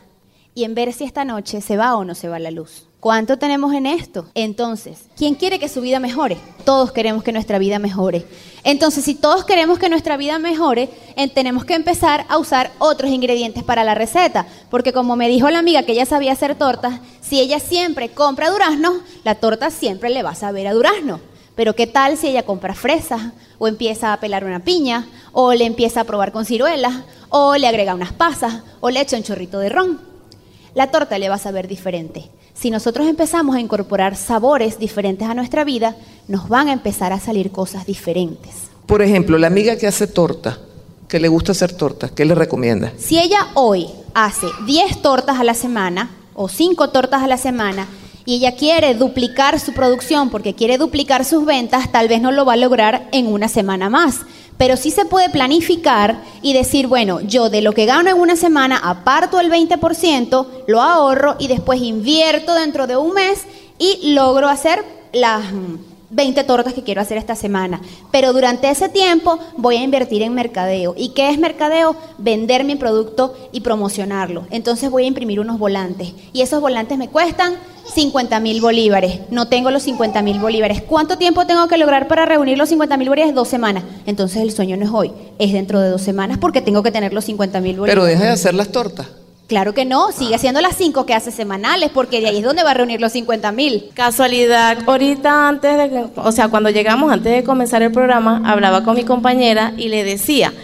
y 0.54 0.64
en 0.64 0.74
ver 0.74 0.92
si 0.92 1.04
esta 1.04 1.24
noche 1.24 1.60
se 1.60 1.76
va 1.76 1.96
o 1.96 2.04
no 2.04 2.14
se 2.14 2.28
va 2.28 2.38
la 2.38 2.50
luz. 2.50 2.86
¿Cuánto 3.00 3.36
tenemos 3.36 3.74
en 3.74 3.86
esto? 3.86 4.26
Entonces, 4.34 5.06
¿quién 5.16 5.34
quiere 5.34 5.58
que 5.58 5.68
su 5.68 5.80
vida 5.80 5.98
mejore? 5.98 6.36
Todos 6.64 6.92
queremos 6.92 7.24
que 7.24 7.32
nuestra 7.32 7.58
vida 7.58 7.80
mejore. 7.80 8.24
Entonces, 8.62 9.04
si 9.04 9.16
todos 9.16 9.44
queremos 9.44 9.80
que 9.80 9.88
nuestra 9.88 10.16
vida 10.16 10.38
mejore, 10.38 10.88
en- 11.16 11.30
tenemos 11.30 11.64
que 11.64 11.74
empezar 11.74 12.24
a 12.28 12.38
usar 12.38 12.70
otros 12.78 13.10
ingredientes 13.10 13.64
para 13.64 13.82
la 13.82 13.96
receta. 13.96 14.46
Porque 14.70 14.92
como 14.92 15.16
me 15.16 15.26
dijo 15.28 15.50
la 15.50 15.58
amiga 15.58 15.82
que 15.82 15.92
ella 15.92 16.06
sabía 16.06 16.30
hacer 16.30 16.54
tortas, 16.54 17.00
si 17.20 17.40
ella 17.40 17.58
siempre 17.58 18.10
compra 18.10 18.50
duraznos, 18.50 18.98
la 19.24 19.34
torta 19.34 19.70
siempre 19.72 20.10
le 20.10 20.22
va 20.22 20.30
a 20.30 20.34
saber 20.36 20.68
a 20.68 20.72
durazno. 20.74 21.18
Pero 21.54 21.74
¿qué 21.74 21.86
tal 21.86 22.16
si 22.16 22.28
ella 22.28 22.44
compra 22.44 22.74
fresas 22.74 23.20
o 23.58 23.68
empieza 23.68 24.12
a 24.12 24.20
pelar 24.20 24.44
una 24.44 24.60
piña 24.60 25.06
o 25.32 25.52
le 25.52 25.66
empieza 25.66 26.00
a 26.00 26.04
probar 26.04 26.32
con 26.32 26.46
ciruelas 26.46 26.94
o 27.28 27.56
le 27.56 27.66
agrega 27.66 27.94
unas 27.94 28.12
pasas 28.12 28.62
o 28.80 28.90
le 28.90 29.00
echa 29.00 29.16
un 29.16 29.22
chorrito 29.22 29.58
de 29.58 29.68
ron? 29.68 30.00
La 30.74 30.90
torta 30.90 31.18
le 31.18 31.28
va 31.28 31.34
a 31.34 31.38
saber 31.38 31.68
diferente. 31.68 32.30
Si 32.54 32.70
nosotros 32.70 33.06
empezamos 33.06 33.56
a 33.56 33.60
incorporar 33.60 34.16
sabores 34.16 34.78
diferentes 34.78 35.28
a 35.28 35.34
nuestra 35.34 35.64
vida, 35.64 35.96
nos 36.28 36.48
van 36.48 36.68
a 36.68 36.72
empezar 36.72 37.12
a 37.12 37.20
salir 37.20 37.50
cosas 37.50 37.84
diferentes. 37.84 38.54
Por 38.86 39.02
ejemplo, 39.02 39.36
la 39.36 39.46
amiga 39.46 39.76
que 39.76 39.86
hace 39.86 40.06
torta, 40.06 40.58
que 41.08 41.20
le 41.20 41.28
gusta 41.28 41.52
hacer 41.52 41.72
tortas, 41.72 42.12
¿qué 42.12 42.24
le 42.24 42.34
recomienda? 42.34 42.92
Si 42.96 43.18
ella 43.18 43.48
hoy 43.54 43.88
hace 44.14 44.46
10 44.66 45.02
tortas 45.02 45.38
a 45.38 45.44
la 45.44 45.54
semana 45.54 46.10
o 46.34 46.48
5 46.48 46.90
tortas 46.90 47.22
a 47.22 47.26
la 47.26 47.36
semana 47.36 47.86
y 48.24 48.36
ella 48.36 48.56
quiere 48.56 48.94
duplicar 48.94 49.58
su 49.58 49.72
producción 49.72 50.30
porque 50.30 50.54
quiere 50.54 50.78
duplicar 50.78 51.24
sus 51.24 51.44
ventas, 51.44 51.90
tal 51.90 52.08
vez 52.08 52.20
no 52.20 52.32
lo 52.32 52.44
va 52.44 52.54
a 52.54 52.56
lograr 52.56 53.08
en 53.12 53.26
una 53.26 53.48
semana 53.48 53.90
más. 53.90 54.20
Pero 54.58 54.76
sí 54.76 54.90
se 54.90 55.04
puede 55.04 55.28
planificar 55.30 56.22
y 56.40 56.52
decir, 56.52 56.86
bueno, 56.86 57.20
yo 57.20 57.50
de 57.50 57.62
lo 57.62 57.72
que 57.72 57.86
gano 57.86 58.10
en 58.10 58.20
una 58.20 58.36
semana 58.36 58.76
aparto 58.76 59.40
el 59.40 59.50
20%, 59.50 60.46
lo 60.68 60.82
ahorro 60.82 61.36
y 61.38 61.48
después 61.48 61.80
invierto 61.80 62.54
dentro 62.54 62.86
de 62.86 62.96
un 62.96 63.14
mes 63.14 63.42
y 63.78 64.12
logro 64.12 64.48
hacer 64.48 64.84
las, 65.12 65.44
20 66.12 66.44
tortas 66.44 66.74
que 66.74 66.82
quiero 66.82 67.00
hacer 67.00 67.18
esta 67.18 67.34
semana. 67.34 67.80
Pero 68.10 68.32
durante 68.32 68.70
ese 68.70 68.88
tiempo 68.88 69.38
voy 69.56 69.76
a 69.76 69.82
invertir 69.82 70.22
en 70.22 70.34
mercadeo. 70.34 70.94
¿Y 70.96 71.10
qué 71.10 71.30
es 71.30 71.38
mercadeo? 71.38 71.96
Vender 72.18 72.64
mi 72.64 72.76
producto 72.76 73.34
y 73.50 73.60
promocionarlo. 73.60 74.46
Entonces 74.50 74.90
voy 74.90 75.04
a 75.04 75.06
imprimir 75.06 75.40
unos 75.40 75.58
volantes. 75.58 76.12
Y 76.32 76.42
esos 76.42 76.60
volantes 76.60 76.98
me 76.98 77.08
cuestan 77.08 77.54
50 77.94 78.38
mil 78.40 78.60
bolívares. 78.60 79.20
No 79.30 79.48
tengo 79.48 79.70
los 79.70 79.82
50 79.82 80.22
mil 80.22 80.38
bolívares. 80.38 80.82
¿Cuánto 80.82 81.18
tiempo 81.18 81.46
tengo 81.46 81.66
que 81.66 81.78
lograr 81.78 82.08
para 82.08 82.26
reunir 82.26 82.58
los 82.58 82.68
50 82.68 82.96
mil 82.96 83.08
bolívares? 83.08 83.34
Dos 83.34 83.48
semanas. 83.48 83.84
Entonces 84.06 84.42
el 84.42 84.52
sueño 84.52 84.76
no 84.76 84.84
es 84.84 84.90
hoy, 84.92 85.12
es 85.38 85.52
dentro 85.52 85.80
de 85.80 85.88
dos 85.88 86.02
semanas 86.02 86.38
porque 86.38 86.60
tengo 86.60 86.82
que 86.82 86.92
tener 86.92 87.12
los 87.12 87.24
50 87.24 87.60
mil 87.60 87.78
bolívares. 87.78 87.94
Pero 87.94 88.04
deja 88.04 88.24
de 88.24 88.30
hacer 88.30 88.54
las 88.54 88.68
tortas. 88.68 89.06
Claro 89.52 89.74
que 89.74 89.84
no, 89.84 90.12
sigue 90.12 90.34
haciendo 90.34 90.62
las 90.62 90.78
cinco 90.78 91.04
que 91.04 91.12
hace 91.12 91.30
semanales, 91.30 91.90
porque 91.92 92.22
de 92.22 92.28
ahí 92.28 92.38
es 92.38 92.42
donde 92.42 92.62
va 92.62 92.70
a 92.70 92.74
reunir 92.74 93.02
los 93.02 93.12
50 93.12 93.52
mil. 93.52 93.90
Casualidad, 93.92 94.78
ahorita 94.86 95.46
antes 95.46 95.76
de, 95.76 96.06
o 96.16 96.32
sea, 96.32 96.48
cuando 96.48 96.70
llegamos, 96.70 97.12
antes 97.12 97.34
de 97.34 97.44
comenzar 97.44 97.82
el 97.82 97.92
programa, 97.92 98.40
hablaba 98.46 98.82
con 98.82 98.96
mi 98.96 99.04
compañera 99.04 99.74
y 99.76 99.90
le 99.90 100.04
decía, 100.04 100.54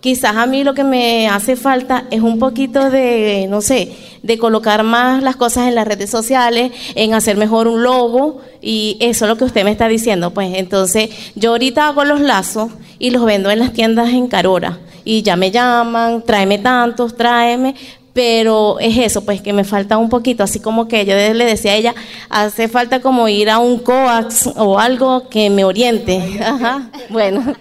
quizás 0.00 0.34
a 0.34 0.46
mí 0.46 0.64
lo 0.64 0.74
que 0.74 0.82
me 0.82 1.28
hace 1.28 1.54
falta 1.54 2.06
es 2.10 2.20
un 2.20 2.40
poquito 2.40 2.90
de, 2.90 3.46
no 3.48 3.60
sé, 3.60 3.92
de 4.24 4.38
colocar 4.38 4.82
más 4.82 5.22
las 5.22 5.36
cosas 5.36 5.68
en 5.68 5.76
las 5.76 5.86
redes 5.86 6.10
sociales, 6.10 6.72
en 6.96 7.14
hacer 7.14 7.36
mejor 7.36 7.68
un 7.68 7.84
logo 7.84 8.40
y 8.60 8.96
eso 8.98 9.26
es 9.26 9.28
lo 9.28 9.36
que 9.36 9.44
usted 9.44 9.62
me 9.62 9.70
está 9.70 9.86
diciendo. 9.86 10.32
Pues 10.32 10.52
entonces 10.56 11.10
yo 11.36 11.50
ahorita 11.50 11.86
hago 11.86 12.04
los 12.04 12.20
lazos 12.20 12.72
y 12.98 13.10
los 13.10 13.24
vendo 13.24 13.52
en 13.52 13.60
las 13.60 13.72
tiendas 13.72 14.08
en 14.08 14.26
Carora 14.26 14.80
y 15.06 15.22
ya 15.22 15.36
me 15.36 15.52
llaman, 15.52 16.22
tráeme 16.22 16.58
tantos, 16.58 17.16
tráeme, 17.16 17.76
pero 18.16 18.80
es 18.80 18.96
eso, 18.96 19.20
pues 19.26 19.42
que 19.42 19.52
me 19.52 19.62
falta 19.62 19.98
un 19.98 20.08
poquito, 20.08 20.42
así 20.42 20.58
como 20.58 20.88
que 20.88 21.04
yo 21.04 21.14
le 21.14 21.44
decía 21.44 21.72
a 21.72 21.74
ella, 21.74 21.94
hace 22.30 22.66
falta 22.66 23.02
como 23.02 23.28
ir 23.28 23.50
a 23.50 23.58
un 23.58 23.78
coax 23.78 24.46
o 24.56 24.78
algo 24.78 25.28
que 25.28 25.50
me 25.50 25.64
oriente. 25.64 26.40
Ajá, 26.42 26.90
bueno. 27.10 27.54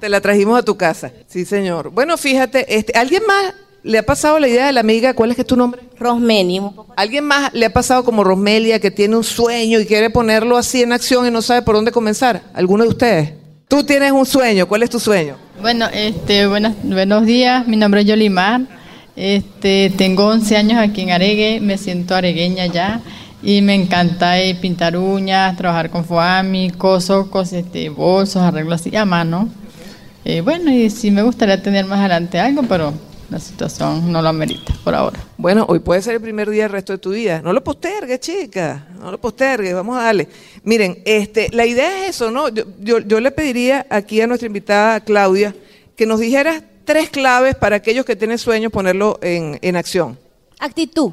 Te 0.00 0.08
la 0.08 0.22
trajimos 0.22 0.58
a 0.58 0.62
tu 0.62 0.78
casa. 0.78 1.12
Sí, 1.26 1.44
señor. 1.44 1.90
Bueno, 1.90 2.16
fíjate, 2.16 2.74
este, 2.74 2.98
¿alguien 2.98 3.22
más 3.26 3.52
le 3.82 3.98
ha 3.98 4.02
pasado 4.02 4.38
la 4.38 4.48
idea 4.48 4.64
de 4.64 4.72
la 4.72 4.80
amiga? 4.80 5.12
¿Cuál 5.12 5.28
es 5.28 5.36
que 5.36 5.42
es 5.42 5.46
tu 5.46 5.56
nombre? 5.56 5.82
Rosmeni. 5.98 6.62
¿Alguien 6.96 7.26
más 7.26 7.52
le 7.52 7.66
ha 7.66 7.72
pasado 7.74 8.02
como 8.02 8.24
Rosmelia 8.24 8.80
que 8.80 8.90
tiene 8.90 9.14
un 9.14 9.24
sueño 9.24 9.78
y 9.78 9.84
quiere 9.84 10.08
ponerlo 10.08 10.56
así 10.56 10.80
en 10.80 10.94
acción 10.94 11.26
y 11.26 11.30
no 11.30 11.42
sabe 11.42 11.60
por 11.60 11.74
dónde 11.74 11.92
comenzar? 11.92 12.40
¿Alguno 12.54 12.84
de 12.84 12.88
ustedes? 12.88 13.32
Tú 13.68 13.84
tienes 13.84 14.10
un 14.12 14.24
sueño. 14.24 14.66
¿Cuál 14.66 14.84
es 14.84 14.88
tu 14.88 14.98
sueño? 14.98 15.36
Bueno, 15.60 15.86
este, 15.92 16.46
buenas, 16.46 16.76
buenos 16.82 17.26
días. 17.26 17.68
Mi 17.68 17.76
nombre 17.76 18.00
es 18.00 18.06
Yolimar. 18.06 18.80
Este, 19.16 19.92
tengo 19.96 20.26
11 20.26 20.56
años 20.56 20.78
aquí 20.78 21.02
en 21.02 21.10
Aregue. 21.10 21.60
Me 21.60 21.78
siento 21.78 22.14
aregueña 22.14 22.66
ya. 22.66 23.00
Y 23.42 23.60
me 23.60 23.74
encanta 23.74 24.40
eh, 24.40 24.54
pintar 24.54 24.96
uñas, 24.96 25.56
trabajar 25.56 25.90
con 25.90 26.04
foami, 26.04 26.70
coso, 26.70 27.28
cos, 27.28 27.52
este, 27.52 27.88
bolsos, 27.88 28.40
arreglos 28.40 28.80
así 28.80 28.94
a 28.96 29.04
mano. 29.04 29.48
Eh, 30.24 30.40
bueno, 30.40 30.70
y 30.72 30.88
sí 30.90 31.10
me 31.10 31.22
gustaría 31.22 31.60
tener 31.60 31.84
más 31.84 31.98
adelante 31.98 32.38
algo, 32.38 32.62
pero 32.62 32.94
la 33.28 33.40
situación 33.40 34.12
no 34.12 34.22
lo 34.22 34.28
amerita 34.28 34.72
por 34.84 34.94
ahora. 34.94 35.18
Bueno, 35.36 35.66
hoy 35.68 35.80
puede 35.80 36.02
ser 36.02 36.14
el 36.14 36.20
primer 36.20 36.48
día 36.50 36.64
del 36.64 36.72
resto 36.72 36.92
de 36.92 36.98
tu 36.98 37.10
vida. 37.10 37.42
No 37.42 37.52
lo 37.52 37.64
postergues, 37.64 38.20
chica. 38.20 38.86
No 39.00 39.10
lo 39.10 39.20
postergues. 39.20 39.74
Vamos 39.74 39.98
a 39.98 40.02
darle. 40.02 40.28
Miren, 40.62 41.02
este, 41.04 41.48
la 41.50 41.66
idea 41.66 42.04
es 42.04 42.10
eso, 42.10 42.30
¿no? 42.30 42.48
Yo, 42.48 42.62
yo, 42.80 43.00
yo 43.00 43.18
le 43.18 43.32
pediría 43.32 43.86
aquí 43.90 44.20
a 44.20 44.28
nuestra 44.28 44.46
invitada 44.46 45.00
Claudia 45.00 45.52
que 45.96 46.06
nos 46.06 46.20
dijeras 46.20 46.62
tres 46.84 47.10
claves 47.10 47.54
para 47.54 47.76
aquellos 47.76 48.04
que 48.04 48.16
tienen 48.16 48.38
sueños 48.38 48.72
ponerlo 48.72 49.18
en, 49.22 49.58
en 49.62 49.76
acción. 49.76 50.18
Actitud 50.58 51.12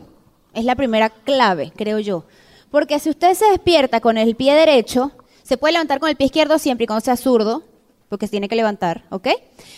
es 0.54 0.66
la 0.66 0.76
primera 0.76 1.10
clave, 1.10 1.72
creo 1.76 2.00
yo. 2.00 2.26
Porque 2.72 3.00
si 3.00 3.10
usted 3.10 3.34
se 3.34 3.46
despierta 3.46 4.00
con 4.00 4.18
el 4.18 4.36
pie 4.36 4.54
derecho, 4.54 5.12
se 5.44 5.58
puede 5.58 5.74
levantar 5.74 6.00
con 6.00 6.10
el 6.10 6.16
pie 6.16 6.28
izquierdo 6.28 6.60
siempre 6.60 6.84
y 6.84 6.88
cuando 6.88 7.04
sea 7.04 7.18
zurdo, 7.18 7.64
porque 8.10 8.28
se 8.28 8.32
tiene 8.32 8.50
que 8.50 8.56
levantar, 8.56 9.06
¿ok? 9.10 9.28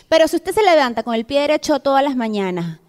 Pero 0.10 0.28
si 0.28 0.38
usted 0.38 0.54
se 0.54 0.64
levanta 0.64 1.04
con 1.04 1.16
el 1.16 1.26
pie 1.26 1.42
derecho 1.42 1.80
todas 1.80 2.04
las 2.04 2.16
mañanas 2.16 2.80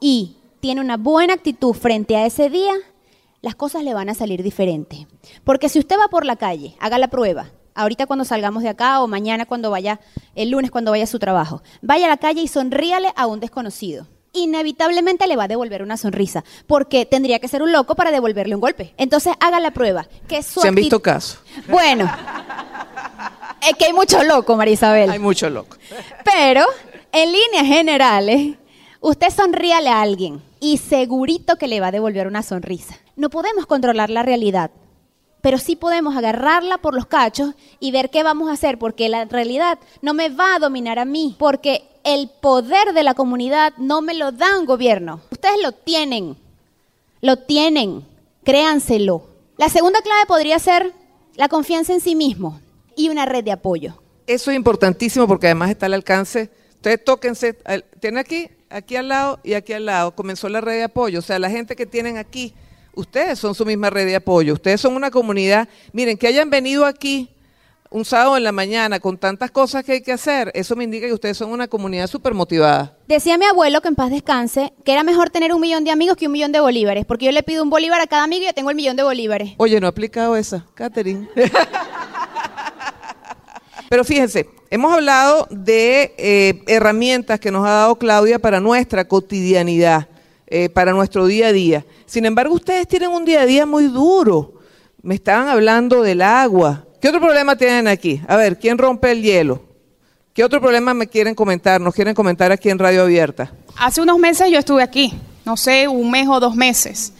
y 0.00 0.36
tiene 0.60 0.80
una 0.80 0.96
buena 0.96 1.34
actitud 1.34 1.72
frente 1.72 2.16
a 2.16 2.26
ese 2.26 2.50
día, 2.50 2.72
las 3.40 3.56
cosas 3.56 3.82
le 3.82 3.94
van 3.94 4.08
a 4.08 4.14
salir 4.14 4.42
diferentes. 4.42 5.06
Porque 5.42 5.68
si 5.68 5.78
usted 5.80 5.96
va 5.98 6.08
por 6.08 6.24
la 6.24 6.36
calle, 6.36 6.76
haga 6.78 6.98
la 6.98 7.08
prueba. 7.08 7.50
Ahorita 7.74 8.06
cuando 8.06 8.24
salgamos 8.24 8.62
de 8.62 8.68
acá 8.68 9.00
o 9.00 9.08
mañana 9.08 9.46
cuando 9.46 9.70
vaya, 9.70 10.00
el 10.34 10.50
lunes 10.50 10.70
cuando 10.70 10.90
vaya 10.90 11.04
a 11.04 11.06
su 11.06 11.18
trabajo, 11.18 11.62
vaya 11.80 12.06
a 12.06 12.08
la 12.08 12.16
calle 12.16 12.42
y 12.42 12.48
sonríale 12.48 13.12
a 13.16 13.26
un 13.26 13.40
desconocido. 13.40 14.06
Inevitablemente 14.34 15.26
le 15.26 15.36
va 15.36 15.44
a 15.44 15.48
devolver 15.48 15.82
una 15.82 15.96
sonrisa, 15.96 16.42
porque 16.66 17.04
tendría 17.04 17.38
que 17.38 17.48
ser 17.48 17.62
un 17.62 17.70
loco 17.70 17.94
para 17.94 18.10
devolverle 18.10 18.54
un 18.54 18.60
golpe. 18.60 18.94
Entonces 18.96 19.34
haga 19.40 19.60
la 19.60 19.72
prueba. 19.72 20.06
Que 20.26 20.42
su 20.42 20.60
Se 20.60 20.68
han 20.68 20.74
visto 20.74 21.00
casos. 21.02 21.40
Bueno, 21.68 22.10
es 23.68 23.76
que 23.76 23.86
hay 23.86 23.92
mucho 23.92 24.22
loco, 24.24 24.56
María 24.56 24.74
Isabel. 24.74 25.10
Hay 25.10 25.18
mucho 25.18 25.50
loco. 25.50 25.76
Pero, 26.24 26.64
en 27.12 27.30
líneas 27.30 27.66
generales, 27.66 28.56
usted 29.00 29.30
sonríale 29.30 29.90
a 29.90 30.00
alguien 30.00 30.42
y 30.60 30.78
segurito 30.78 31.56
que 31.56 31.68
le 31.68 31.80
va 31.80 31.88
a 31.88 31.92
devolver 31.92 32.26
una 32.26 32.42
sonrisa. 32.42 32.96
No 33.16 33.28
podemos 33.28 33.66
controlar 33.66 34.08
la 34.08 34.22
realidad, 34.22 34.70
pero 35.42 35.58
sí 35.58 35.76
podemos 35.76 36.16
agarrarla 36.16 36.78
por 36.78 36.94
los 36.94 37.04
cachos 37.04 37.54
y 37.80 37.90
ver 37.90 38.08
qué 38.08 38.22
vamos 38.22 38.48
a 38.48 38.52
hacer, 38.52 38.78
porque 38.78 39.10
la 39.10 39.26
realidad 39.26 39.78
no 40.00 40.14
me 40.14 40.30
va 40.30 40.54
a 40.54 40.58
dominar 40.58 40.98
a 40.98 41.04
mí, 41.04 41.36
porque 41.38 41.82
el 42.04 42.30
poder 42.40 42.94
de 42.94 43.02
la 43.02 43.14
comunidad 43.14 43.74
no 43.76 44.00
me 44.00 44.14
lo 44.14 44.32
da 44.32 44.58
un 44.58 44.66
gobierno. 44.66 45.20
Ustedes 45.30 45.60
lo 45.62 45.72
tienen, 45.72 46.36
lo 47.20 47.36
tienen, 47.36 48.06
créanselo. 48.44 49.26
La 49.58 49.68
segunda 49.68 50.00
clave 50.00 50.26
podría 50.26 50.58
ser 50.58 50.92
la 51.34 51.48
confianza 51.48 51.92
en 51.92 52.00
sí 52.00 52.14
mismo 52.14 52.60
y 52.96 53.08
una 53.08 53.26
red 53.26 53.44
de 53.44 53.52
apoyo. 53.52 54.00
Eso 54.26 54.52
es 54.52 54.56
importantísimo 54.56 55.26
porque 55.26 55.48
además 55.48 55.70
está 55.70 55.86
al 55.86 55.94
alcance. 55.94 56.50
Ustedes 56.74 57.04
tóquense, 57.04 57.58
tienen 58.00 58.18
aquí, 58.18 58.48
aquí 58.70 58.94
al 58.94 59.08
lado 59.08 59.40
y 59.42 59.54
aquí 59.54 59.72
al 59.72 59.86
lado. 59.86 60.14
Comenzó 60.14 60.48
la 60.48 60.60
red 60.60 60.74
de 60.74 60.84
apoyo. 60.84 61.18
O 61.18 61.22
sea, 61.22 61.40
la 61.40 61.50
gente 61.50 61.74
que 61.74 61.86
tienen 61.86 62.16
aquí, 62.16 62.54
ustedes 62.94 63.38
son 63.38 63.54
su 63.54 63.64
misma 63.64 63.90
red 63.90 64.06
de 64.06 64.16
apoyo. 64.16 64.54
Ustedes 64.54 64.80
son 64.80 64.94
una 64.94 65.10
comunidad. 65.10 65.68
Miren, 65.92 66.16
que 66.16 66.26
hayan 66.26 66.50
venido 66.50 66.84
aquí 66.84 67.30
un 67.92 68.04
sábado 68.04 68.36
en 68.36 68.42
la 68.42 68.52
mañana 68.52 69.00
con 69.00 69.18
tantas 69.18 69.50
cosas 69.50 69.84
que 69.84 69.92
hay 69.92 70.02
que 70.02 70.12
hacer, 70.12 70.50
eso 70.54 70.74
me 70.74 70.84
indica 70.84 71.06
que 71.06 71.12
ustedes 71.12 71.36
son 71.36 71.50
una 71.50 71.68
comunidad 71.68 72.06
súper 72.06 72.32
motivada. 72.32 72.96
Decía 73.06 73.36
mi 73.36 73.44
abuelo 73.44 73.80
que 73.82 73.88
en 73.88 73.94
paz 73.94 74.10
descanse 74.10 74.72
que 74.84 74.92
era 74.92 75.04
mejor 75.04 75.30
tener 75.30 75.52
un 75.52 75.60
millón 75.60 75.84
de 75.84 75.90
amigos 75.90 76.16
que 76.16 76.26
un 76.26 76.32
millón 76.32 76.52
de 76.52 76.60
bolívares, 76.60 77.04
porque 77.04 77.26
yo 77.26 77.32
le 77.32 77.42
pido 77.42 77.62
un 77.62 77.70
bolívar 77.70 78.00
a 78.00 78.06
cada 78.06 78.24
amigo 78.24 78.44
y 78.44 78.46
yo 78.46 78.54
tengo 78.54 78.70
el 78.70 78.76
millón 78.76 78.96
de 78.96 79.02
bolívares. 79.02 79.52
Oye, 79.58 79.78
no 79.78 79.86
he 79.86 79.90
aplicado 79.90 80.36
esa, 80.36 80.64
Catherine. 80.74 81.28
Pero 83.90 84.04
fíjense, 84.04 84.48
hemos 84.70 84.90
hablado 84.90 85.46
de 85.50 86.14
eh, 86.16 86.62
herramientas 86.66 87.38
que 87.38 87.50
nos 87.50 87.66
ha 87.66 87.72
dado 87.72 87.96
Claudia 87.96 88.38
para 88.38 88.58
nuestra 88.58 89.06
cotidianidad, 89.06 90.08
eh, 90.54 90.68
para 90.68 90.92
nuestro 90.92 91.24
día 91.24 91.46
a 91.46 91.52
día. 91.52 91.86
Sin 92.04 92.26
embargo, 92.26 92.54
ustedes 92.54 92.86
tienen 92.86 93.08
un 93.08 93.24
día 93.24 93.40
a 93.40 93.46
día 93.46 93.64
muy 93.64 93.86
duro. 93.86 94.60
Me 95.00 95.14
estaban 95.14 95.48
hablando 95.48 96.02
del 96.02 96.20
agua. 96.20 96.84
¿Qué 97.00 97.08
otro 97.08 97.22
problema 97.22 97.56
tienen 97.56 97.88
aquí? 97.88 98.20
A 98.28 98.36
ver, 98.36 98.58
¿quién 98.58 98.76
rompe 98.76 99.10
el 99.12 99.22
hielo? 99.22 99.62
¿Qué 100.34 100.44
otro 100.44 100.60
problema 100.60 100.92
me 100.92 101.06
quieren 101.06 101.34
comentar? 101.34 101.80
¿Nos 101.80 101.94
quieren 101.94 102.14
comentar 102.14 102.52
aquí 102.52 102.68
en 102.68 102.78
Radio 102.78 103.04
Abierta? 103.04 103.50
Hace 103.78 104.02
unos 104.02 104.18
meses 104.18 104.50
yo 104.50 104.58
estuve 104.58 104.82
aquí, 104.82 105.14
no 105.46 105.56
sé, 105.56 105.88
un 105.88 106.10
mes 106.10 106.28
o 106.28 106.38
dos 106.38 106.54
meses. 106.54 107.14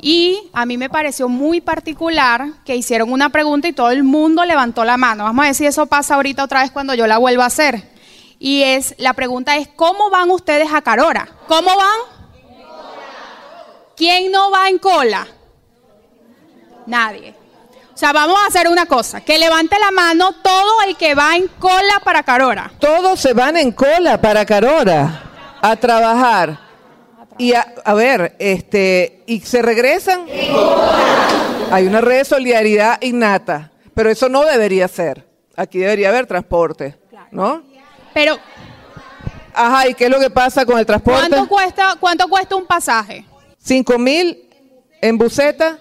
Y 0.00 0.48
a 0.54 0.64
mí 0.64 0.78
me 0.78 0.88
pareció 0.88 1.28
muy 1.28 1.60
particular 1.60 2.46
que 2.64 2.76
hicieron 2.76 3.12
una 3.12 3.28
pregunta 3.28 3.68
y 3.68 3.74
todo 3.74 3.90
el 3.90 4.04
mundo 4.04 4.42
levantó 4.46 4.86
la 4.86 4.96
mano. 4.96 5.24
Vamos 5.24 5.42
a 5.42 5.48
ver 5.48 5.54
si 5.54 5.66
eso 5.66 5.84
pasa 5.84 6.14
ahorita 6.14 6.42
otra 6.42 6.62
vez 6.62 6.70
cuando 6.70 6.94
yo 6.94 7.06
la 7.06 7.18
vuelva 7.18 7.44
a 7.44 7.48
hacer. 7.48 7.92
Y 8.38 8.62
es, 8.62 8.94
la 8.96 9.12
pregunta 9.12 9.58
es, 9.58 9.68
¿cómo 9.68 10.08
van 10.08 10.30
ustedes 10.30 10.72
a 10.72 10.80
Carora? 10.80 11.28
¿Cómo 11.46 11.68
van? 11.76 12.13
¿Quién 13.96 14.30
no 14.32 14.50
va 14.50 14.68
en 14.68 14.78
cola? 14.78 15.26
Nadie. 16.86 17.34
O 17.94 17.96
sea, 17.96 18.12
vamos 18.12 18.36
a 18.42 18.48
hacer 18.48 18.68
una 18.68 18.86
cosa, 18.86 19.20
que 19.20 19.38
levante 19.38 19.76
la 19.78 19.92
mano 19.92 20.32
todo 20.42 20.82
el 20.86 20.96
que 20.96 21.14
va 21.14 21.36
en 21.36 21.46
cola 21.46 22.00
para 22.02 22.24
Carora. 22.24 22.72
Todos 22.80 23.20
se 23.20 23.32
van 23.32 23.56
en 23.56 23.70
cola 23.70 24.20
para 24.20 24.44
Carora 24.44 25.22
a 25.62 25.76
trabajar. 25.76 26.58
Y 27.38 27.52
a, 27.52 27.74
a 27.84 27.94
ver, 27.94 28.34
este, 28.38 29.22
y 29.26 29.40
se 29.40 29.62
regresan. 29.62 30.26
Hay 31.70 31.86
una 31.86 32.00
red 32.00 32.18
de 32.18 32.24
solidaridad 32.24 33.00
innata, 33.00 33.70
pero 33.94 34.10
eso 34.10 34.28
no 34.28 34.44
debería 34.44 34.88
ser. 34.88 35.26
Aquí 35.56 35.78
debería 35.78 36.08
haber 36.08 36.26
transporte, 36.26 36.98
¿no? 37.30 37.62
Pero, 38.12 38.38
Ajá, 39.54 39.88
¿y 39.88 39.94
qué 39.94 40.06
es 40.06 40.10
lo 40.10 40.18
que 40.18 40.30
pasa 40.30 40.66
con 40.66 40.78
el 40.78 40.84
transporte? 40.84 41.28
¿cuánto 41.28 41.48
cuesta, 41.48 41.96
cuánto 42.00 42.28
cuesta 42.28 42.56
un 42.56 42.66
pasaje? 42.66 43.24
Cinco 43.66 43.98
mil 43.98 44.44
en 45.00 45.16
buseta 45.16 45.78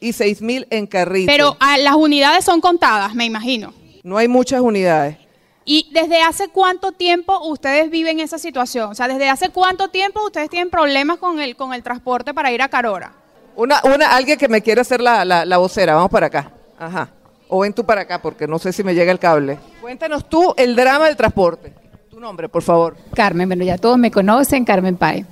y 0.00 0.12
seis 0.14 0.40
mil 0.40 0.66
en 0.70 0.86
carrito. 0.86 1.30
Pero 1.30 1.56
ah, 1.60 1.76
las 1.76 1.94
unidades 1.94 2.44
son 2.46 2.60
contadas, 2.62 3.14
me 3.14 3.26
imagino. 3.26 3.74
no 4.02 4.16
hay 4.16 4.26
muchas 4.26 4.60
unidades. 4.62 5.18
¿Y 5.66 5.90
desde 5.92 6.22
hace 6.22 6.48
cuánto 6.48 6.92
tiempo 6.92 7.38
ustedes 7.46 7.90
viven 7.90 8.20
esa 8.20 8.38
situación? 8.38 8.90
O 8.90 8.94
sea, 8.94 9.08
¿desde 9.08 9.28
hace 9.30 9.48
cuánto 9.50 9.88
tiempo 9.88 10.24
ustedes 10.24 10.50
tienen 10.50 10.68
problemas 10.70 11.18
con 11.18 11.40
el, 11.40 11.56
con 11.56 11.72
el 11.72 11.82
transporte 11.82 12.34
para 12.34 12.52
ir 12.52 12.60
a 12.60 12.68
Carora? 12.68 13.12
Una, 13.56 13.80
una, 13.84 14.14
alguien 14.14 14.38
que 14.38 14.48
me 14.48 14.60
quiera 14.62 14.82
hacer 14.82 15.00
la, 15.00 15.24
la, 15.24 15.44
la 15.44 15.56
vocera, 15.58 15.94
vamos 15.94 16.10
para 16.10 16.26
acá. 16.26 16.52
Ajá. 16.78 17.10
O 17.48 17.60
ven 17.60 17.72
tú 17.72 17.84
para 17.84 18.02
acá, 18.02 18.20
porque 18.20 18.46
no 18.46 18.58
sé 18.58 18.72
si 18.72 18.82
me 18.82 18.94
llega 18.94 19.12
el 19.12 19.18
cable. 19.18 19.58
Cuéntanos 19.80 20.28
tú 20.28 20.54
el 20.56 20.74
drama 20.76 21.06
del 21.06 21.16
transporte. 21.16 21.72
Tu 22.10 22.18
nombre, 22.20 22.48
por 22.48 22.62
favor. 22.62 22.96
Carmen, 23.14 23.48
bueno, 23.48 23.64
ya 23.64 23.78
todos 23.78 23.96
me 23.96 24.10
conocen, 24.10 24.64
Carmen 24.64 24.96
Pai. 24.96 25.24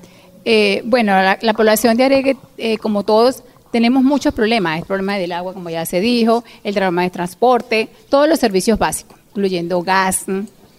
Eh, 0.44 0.82
bueno, 0.84 1.12
la, 1.12 1.38
la 1.40 1.54
población 1.54 1.96
de 1.96 2.04
Aregue, 2.04 2.36
eh, 2.58 2.78
como 2.78 3.04
todos, 3.04 3.42
tenemos 3.72 4.04
muchos 4.04 4.34
problemas. 4.34 4.78
El 4.78 4.84
problema 4.84 5.16
del 5.16 5.32
agua, 5.32 5.54
como 5.54 5.70
ya 5.70 5.84
se 5.86 6.00
dijo, 6.00 6.44
el 6.62 6.74
problema 6.74 7.02
de 7.02 7.10
transporte, 7.10 7.88
todos 8.08 8.28
los 8.28 8.38
servicios 8.38 8.78
básicos, 8.78 9.16
incluyendo 9.30 9.82
gas, 9.82 10.26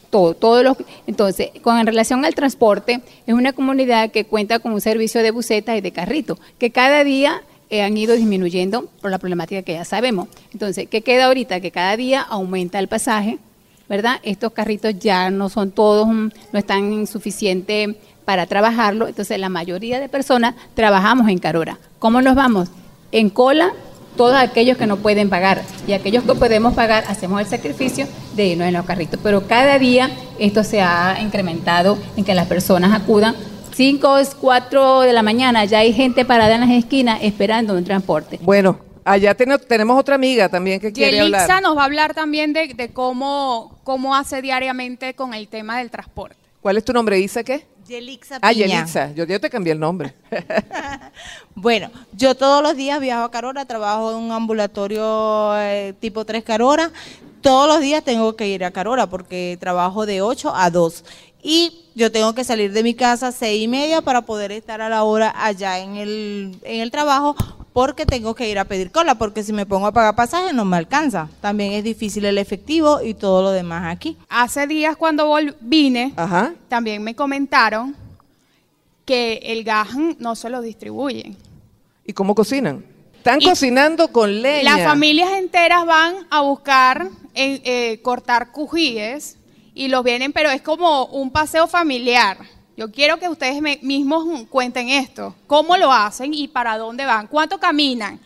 todo, 0.10 0.36
todos 0.36 0.64
los. 0.64 0.78
Entonces, 1.08 1.50
con 1.62 1.78
en 1.78 1.88
relación 1.88 2.24
al 2.24 2.36
transporte, 2.36 3.02
es 3.26 3.34
una 3.34 3.52
comunidad 3.52 4.12
que 4.12 4.26
cuenta 4.26 4.60
con 4.60 4.74
un 4.74 4.80
servicio 4.80 5.24
de 5.24 5.32
busetas 5.32 5.78
y 5.78 5.82
de 5.82 5.92
carrito, 5.92 6.38
que 6.60 6.70
cada 6.70 7.04
día 7.04 7.42
eh, 7.72 7.82
han 7.82 7.98
ido 7.98 8.16
disminuyendo 8.16 8.88
por 9.02 9.10
la 9.10 9.18
problemática 9.18 9.64
que 9.64 9.74
ya 9.74 9.86
sabemos. 9.86 10.28
Entonces, 10.54 10.88
¿qué 10.88 11.02
queda 11.02 11.26
ahorita? 11.26 11.60
Que 11.60 11.72
cada 11.72 11.98
día 11.98 12.22
aumenta 12.22 12.78
el 12.78 12.88
pasaje, 12.88 13.40
¿verdad? 13.90 14.20
Estos 14.22 14.54
carritos 14.54 15.00
ya 15.00 15.32
no 15.32 15.50
son 15.50 15.72
todos, 15.72 16.08
no 16.08 16.32
están 16.54 17.08
suficientes 17.08 17.96
para 18.24 18.46
trabajarlo, 18.48 19.08
entonces 19.08 19.38
la 19.40 19.50
mayoría 19.50 20.00
de 20.00 20.10
personas 20.10 20.56
trabajamos 20.74 21.30
en 21.30 21.38
Carora. 21.40 21.78
¿Cómo 22.00 22.22
nos 22.22 22.36
vamos? 22.36 22.70
En 23.12 23.30
cola, 23.30 23.72
todos 24.18 24.36
aquellos 24.36 24.78
que 24.78 24.86
no 24.88 24.98
pueden 24.98 25.30
pagar 25.30 25.62
y 25.88 25.94
aquellos 25.94 26.24
que 26.24 26.34
podemos 26.36 26.74
pagar 26.74 27.04
hacemos 27.08 27.42
el 27.42 27.48
sacrificio 27.48 28.08
de 28.36 28.46
irnos 28.48 28.68
en 28.68 28.74
los 28.74 28.86
carritos. 28.86 29.20
Pero 29.24 29.48
cada 29.48 29.78
día 29.80 30.10
esto 30.40 30.64
se 30.64 30.82
ha 30.82 31.20
incrementado 31.22 31.98
en 32.16 32.24
que 32.24 32.34
las 32.36 32.48
personas 32.48 32.94
acudan 33.00 33.36
5 33.76 34.08
o 34.14 34.20
4 34.40 35.00
de 35.02 35.14
la 35.14 35.24
mañana, 35.24 35.66
ya 35.66 35.80
hay 35.80 35.94
gente 35.94 36.26
parada 36.26 36.54
en 36.56 36.62
las 36.62 36.70
esquinas 36.70 37.20
esperando 37.24 37.74
un 37.74 37.84
transporte. 37.84 38.40
Bueno, 38.44 38.78
allá 39.04 39.34
ten- 39.34 39.60
tenemos 39.68 40.00
otra 40.00 40.14
amiga 40.14 40.48
también 40.48 40.80
que 40.80 40.92
quiere 40.94 41.18
Yelixa 41.18 41.42
hablar. 41.44 41.62
nos 41.64 41.76
va 41.78 41.82
a 41.82 41.86
hablar 41.86 42.14
también 42.14 42.54
de, 42.54 42.68
de 42.68 42.90
cómo, 42.90 43.80
cómo 43.84 44.16
hace 44.16 44.44
diariamente 44.44 45.16
con 45.16 45.34
el 45.34 45.48
tema 45.48 45.80
del 45.80 45.90
transporte. 45.90 46.36
¿Cuál 46.62 46.78
es 46.78 46.86
tu 46.86 46.94
nombre? 46.94 47.20
¿Isa 47.20 47.44
qué? 47.44 47.66
Yelixa 47.88 48.40
Ah, 48.42 48.52
Piña. 48.52 48.66
Yelixa. 48.68 49.12
Yo, 49.14 49.26
yo 49.26 49.40
te 49.40 49.50
cambié 49.50 49.74
el 49.74 49.80
nombre. 49.80 50.14
Bueno, 51.56 51.92
yo 52.14 52.36
todos 52.36 52.64
los 52.64 52.76
días 52.76 53.00
viajo 53.00 53.24
a 53.24 53.32
Carora, 53.32 53.66
trabajo 53.66 54.12
en 54.12 54.18
un 54.18 54.32
ambulatorio 54.32 55.54
eh, 55.60 55.94
tipo 56.00 56.26
3 56.26 56.44
Carora. 56.44 56.92
Todos 57.42 57.68
los 57.68 57.80
días 57.80 58.04
tengo 58.04 58.36
que 58.36 58.48
ir 58.48 58.64
a 58.66 58.72
Carora 58.72 59.08
porque 59.08 59.58
trabajo 59.60 60.06
de 60.06 60.22
8 60.22 60.52
a 60.56 60.70
2. 60.72 61.06
Y 61.44 61.86
yo 61.94 62.12
tengo 62.12 62.34
que 62.34 62.44
salir 62.44 62.72
de 62.74 62.82
mi 62.84 62.96
casa 62.96 63.28
a 63.28 63.32
6 63.32 63.62
y 63.64 63.68
media 63.68 64.02
para 64.02 64.24
poder 64.24 64.52
estar 64.52 64.82
a 64.82 64.90
la 64.90 65.04
hora 65.04 65.34
allá 65.38 65.78
en 65.80 65.98
el, 65.98 66.58
en 66.64 66.82
el 66.82 66.90
trabajo 66.90 67.36
porque 67.74 68.06
tengo 68.06 68.36
que 68.36 68.48
ir 68.48 68.60
a 68.60 68.66
pedir 68.66 68.92
cola, 68.92 69.16
porque 69.16 69.44
si 69.44 69.52
me 69.52 69.66
pongo 69.66 69.88
a 69.88 69.92
pagar 69.92 70.16
pasaje 70.16 70.54
no 70.54 70.64
me 70.64 70.78
alcanza. 70.78 71.28
También 71.42 71.74
es 71.74 71.84
difícil 71.84 72.24
el 72.26 72.38
efectivo 72.38 73.02
y 73.02 73.16
todo 73.16 73.42
lo 73.42 73.52
demás 73.52 73.92
aquí. 73.94 74.16
Hace 74.30 74.68
días 74.68 74.96
cuando 74.96 75.36
vine, 75.60 76.14
Ajá. 76.16 76.54
también 76.70 77.04
me 77.04 77.16
comentaron 77.16 77.96
que 79.06 79.40
el 79.44 79.64
gas 79.64 79.90
no 80.20 80.36
se 80.36 80.50
lo 80.50 80.62
distribuyen. 80.62 81.36
¿Y 82.06 82.14
cómo 82.14 82.36
cocinan? 82.36 82.86
Están 83.18 83.42
cocinando 83.42 84.10
con 84.10 84.42
leña. 84.42 84.78
Las 84.78 84.84
familias 84.84 85.32
enteras 85.32 85.86
van 85.86 86.16
a 86.30 86.42
buscar 86.42 87.10
eh, 87.34 87.62
eh, 87.64 88.00
cortar 88.02 88.52
cujíes 88.52 89.38
y 89.74 89.88
los 89.88 90.04
vienen, 90.04 90.34
pero 90.34 90.52
es 90.52 90.62
como 90.62 91.06
un 91.06 91.32
paseo 91.32 91.68
familiar. 91.68 92.38
Yo 92.76 92.92
quiero 92.92 93.18
que 93.20 93.30
ustedes 93.30 93.62
me- 93.62 93.80
mismos 93.84 94.26
cuenten 94.50 94.90
esto. 94.90 95.36
¿Cómo 95.48 95.78
lo 95.78 95.92
hacen 95.92 96.34
y 96.34 96.48
para 96.48 96.78
dónde 96.78 97.06
van? 97.06 97.28
¿Cuánto 97.28 97.60
caminan? 97.60 98.20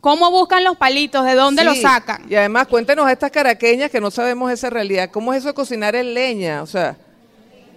¿Cómo 0.00 0.30
buscan 0.30 0.62
los 0.62 0.76
palitos? 0.76 1.24
¿De 1.24 1.34
dónde 1.34 1.64
los 1.64 1.76
Sí, 1.76 1.82
sacan? 1.82 2.26
Y 2.28 2.34
además, 2.34 2.66
cuéntenos 2.68 3.06
a 3.06 3.12
estas 3.12 3.30
caraqueñas 3.30 3.90
que 3.90 4.00
no 4.00 4.10
sabemos 4.10 4.52
esa 4.52 4.70
realidad. 4.70 5.10
¿Cómo 5.10 5.32
es 5.32 5.38
eso 5.40 5.48
de 5.48 5.54
cocinar 5.54 5.96
en 5.96 6.14
leña? 6.14 6.62
O 6.62 6.66
sea, 6.66 6.96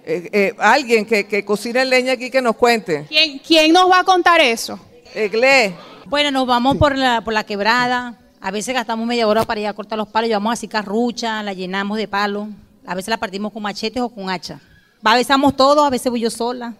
eh, 0.06 0.30
eh, 0.32 0.56
alguien 0.60 1.06
que, 1.06 1.26
que 1.26 1.44
cocina 1.46 1.82
en 1.82 1.90
leña 1.90 2.14
aquí 2.14 2.30
que 2.30 2.42
nos 2.42 2.56
cuente. 2.56 3.06
¿Quién, 3.08 3.40
quién 3.40 3.72
nos 3.74 3.90
va 3.90 4.00
a 4.00 4.04
contar 4.04 4.42
eso? 4.42 4.80
Egle. 5.16 5.74
Bueno, 6.06 6.32
nos 6.32 6.46
vamos 6.46 6.78
por 6.78 6.96
la, 6.98 7.22
por 7.22 7.34
la 7.34 7.46
quebrada. 7.46 8.16
A 8.42 8.52
veces 8.52 8.74
gastamos 8.76 9.06
media 9.08 9.28
hora 9.28 9.44
para 9.46 9.60
ir 9.62 9.68
a 9.68 9.74
cortar 9.74 9.98
los 9.98 10.08
palos. 10.10 10.28
Llevamos 10.28 10.54
así 10.54 10.68
carrucha, 10.68 11.42
la 11.44 11.54
llenamos 11.54 11.98
de 11.98 12.08
palos. 12.08 12.48
A 12.86 12.94
veces 12.96 13.10
la 13.10 13.18
partimos 13.18 13.52
con 13.54 13.64
machetes 13.64 14.02
o 14.02 14.10
con 14.10 14.30
hacha. 14.30 14.60
A 15.03 15.13
veces 15.15 15.29
vamos 15.29 15.56
todos, 15.56 15.86
a 15.86 15.89
veces 15.89 16.10
voy 16.12 16.22
yo 16.22 16.29
sola. 16.29 16.75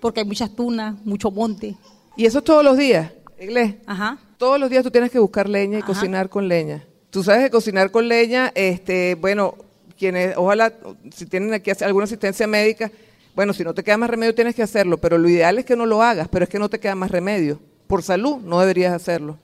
Porque 0.00 0.20
hay 0.20 0.26
muchas 0.26 0.54
tunas, 0.54 0.94
mucho 1.04 1.30
monte. 1.30 1.76
¿Y 2.16 2.26
eso 2.26 2.42
todos 2.42 2.64
los 2.64 2.76
días? 2.76 3.10
Egle. 3.38 3.78
Ajá. 3.86 4.18
Todos 4.36 4.58
los 4.60 4.70
días 4.70 4.84
tú 4.84 4.90
tienes 4.90 5.10
que 5.10 5.18
buscar 5.18 5.48
leña 5.48 5.78
y 5.78 5.82
cocinar 5.82 6.28
con 6.28 6.46
leña. 6.48 6.84
Tú 7.10 7.24
sabes 7.24 7.44
que 7.44 7.50
cocinar 7.50 7.90
con 7.90 8.06
leña, 8.06 8.52
este, 8.54 9.16
bueno, 9.16 9.54
quienes, 9.98 10.36
ojalá, 10.36 10.72
si 11.14 11.26
tienen 11.26 11.52
aquí 11.54 11.70
alguna 11.80 12.04
asistencia 12.04 12.46
médica, 12.46 12.90
bueno, 13.34 13.52
si 13.52 13.64
no 13.64 13.74
te 13.74 13.82
queda 13.82 13.96
más 13.96 14.10
remedio 14.10 14.34
tienes 14.34 14.54
que 14.54 14.62
hacerlo, 14.62 14.98
pero 14.98 15.18
lo 15.18 15.28
ideal 15.28 15.58
es 15.58 15.64
que 15.64 15.74
no 15.76 15.86
lo 15.86 16.02
hagas, 16.02 16.28
pero 16.28 16.44
es 16.44 16.48
que 16.50 16.58
no 16.58 16.68
te 16.68 16.78
queda 16.78 16.94
más 16.94 17.10
remedio. 17.10 17.60
Por 17.86 18.02
salud 18.02 18.36
no 18.38 18.60
deberías 18.60 18.92
hacerlo 18.92 19.38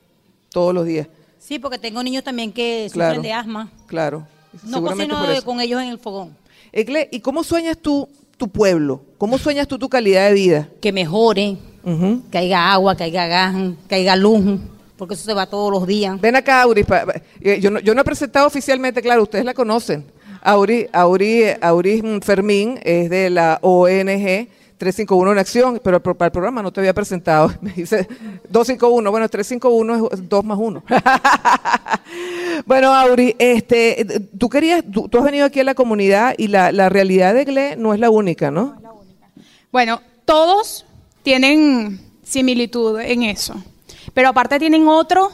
todos 0.50 0.74
los 0.74 0.84
días. 0.84 1.08
Sí, 1.38 1.58
porque 1.58 1.78
tengo 1.78 2.02
niños 2.02 2.22
también 2.22 2.52
que 2.52 2.88
Claro. 2.92 3.14
sufren 3.16 3.22
de 3.22 3.32
asma. 3.32 3.70
Claro. 3.86 4.26
No 4.64 4.82
cocino 4.82 5.16
con 5.44 5.60
ellos 5.60 5.82
en 5.82 5.88
el 5.88 5.98
fogón. 5.98 6.36
Egle, 6.72 7.08
¿y 7.12 7.20
cómo 7.20 7.44
sueñas 7.44 7.78
tú 7.80 8.08
tu 8.36 8.48
pueblo? 8.48 9.00
¿Cómo 9.18 9.38
sueñas 9.38 9.68
tú 9.68 9.78
tu 9.78 9.88
calidad 9.88 10.28
de 10.28 10.34
vida? 10.34 10.68
Que 10.80 10.92
mejore, 10.92 11.56
que 12.30 12.38
haya 12.38 12.72
agua, 12.72 12.96
que 12.96 13.04
haya 13.04 13.26
gas, 13.26 13.54
que 13.88 13.94
haya 13.96 14.16
luz, 14.16 14.58
porque 14.96 15.14
eso 15.14 15.24
se 15.24 15.34
va 15.34 15.46
todos 15.46 15.70
los 15.70 15.86
días. 15.86 16.20
Ven 16.20 16.36
acá, 16.36 16.62
Auri. 16.62 16.82
pa- 16.84 17.04
pa- 17.06 17.22
eh, 17.40 17.58
yo, 17.60 17.70
no, 17.70 17.78
yo 17.80 17.94
no 17.94 18.00
he 18.00 18.04
presentado 18.04 18.46
oficialmente, 18.46 19.00
claro, 19.02 19.22
ustedes 19.22 19.44
la 19.44 19.54
conocen. 19.54 20.04
Auri, 20.42 20.86
Auri, 20.92 21.44
Auri 21.60 22.02
mm, 22.02 22.20
Fermín 22.20 22.78
es 22.82 23.08
de 23.08 23.30
la 23.30 23.58
ONG 23.62 24.48
351 24.78 25.32
en 25.32 25.38
acción, 25.38 25.80
pero 25.82 26.02
para 26.02 26.26
el 26.26 26.32
programa 26.32 26.62
no 26.62 26.72
te 26.72 26.80
había 26.80 26.92
presentado. 26.92 27.52
Me 27.60 27.72
dice 27.72 28.06
251, 28.48 29.10
bueno, 29.10 29.28
351 29.28 30.08
es 30.12 30.28
2 30.28 30.44
más 30.44 30.58
1. 30.58 30.84
bueno, 32.66 32.94
Auri, 32.94 33.36
este, 33.38 34.28
tú 34.36 34.48
querías, 34.48 34.82
tú, 34.90 35.08
has 35.12 35.24
venido 35.24 35.46
aquí 35.46 35.60
a 35.60 35.64
la 35.64 35.74
comunidad 35.74 36.34
y 36.36 36.48
la, 36.48 36.72
la 36.72 36.88
realidad 36.88 37.34
de 37.34 37.44
GLE 37.44 37.76
no 37.76 37.94
es 37.94 38.00
la 38.00 38.10
única, 38.10 38.50
¿no? 38.50 38.76
Bueno, 39.70 40.00
todos 40.24 40.86
tienen 41.22 42.00
similitud 42.22 43.00
en 43.00 43.22
eso, 43.22 43.54
pero 44.12 44.28
aparte 44.28 44.58
tienen 44.58 44.86
otro 44.88 45.30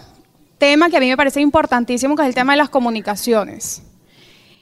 tema 0.58 0.90
que 0.90 0.96
a 0.96 1.00
mí 1.00 1.08
me 1.08 1.16
parece 1.16 1.40
importantísimo, 1.40 2.14
que 2.14 2.22
es 2.22 2.28
el 2.28 2.34
tema 2.34 2.52
de 2.52 2.58
las 2.58 2.70
comunicaciones. 2.70 3.82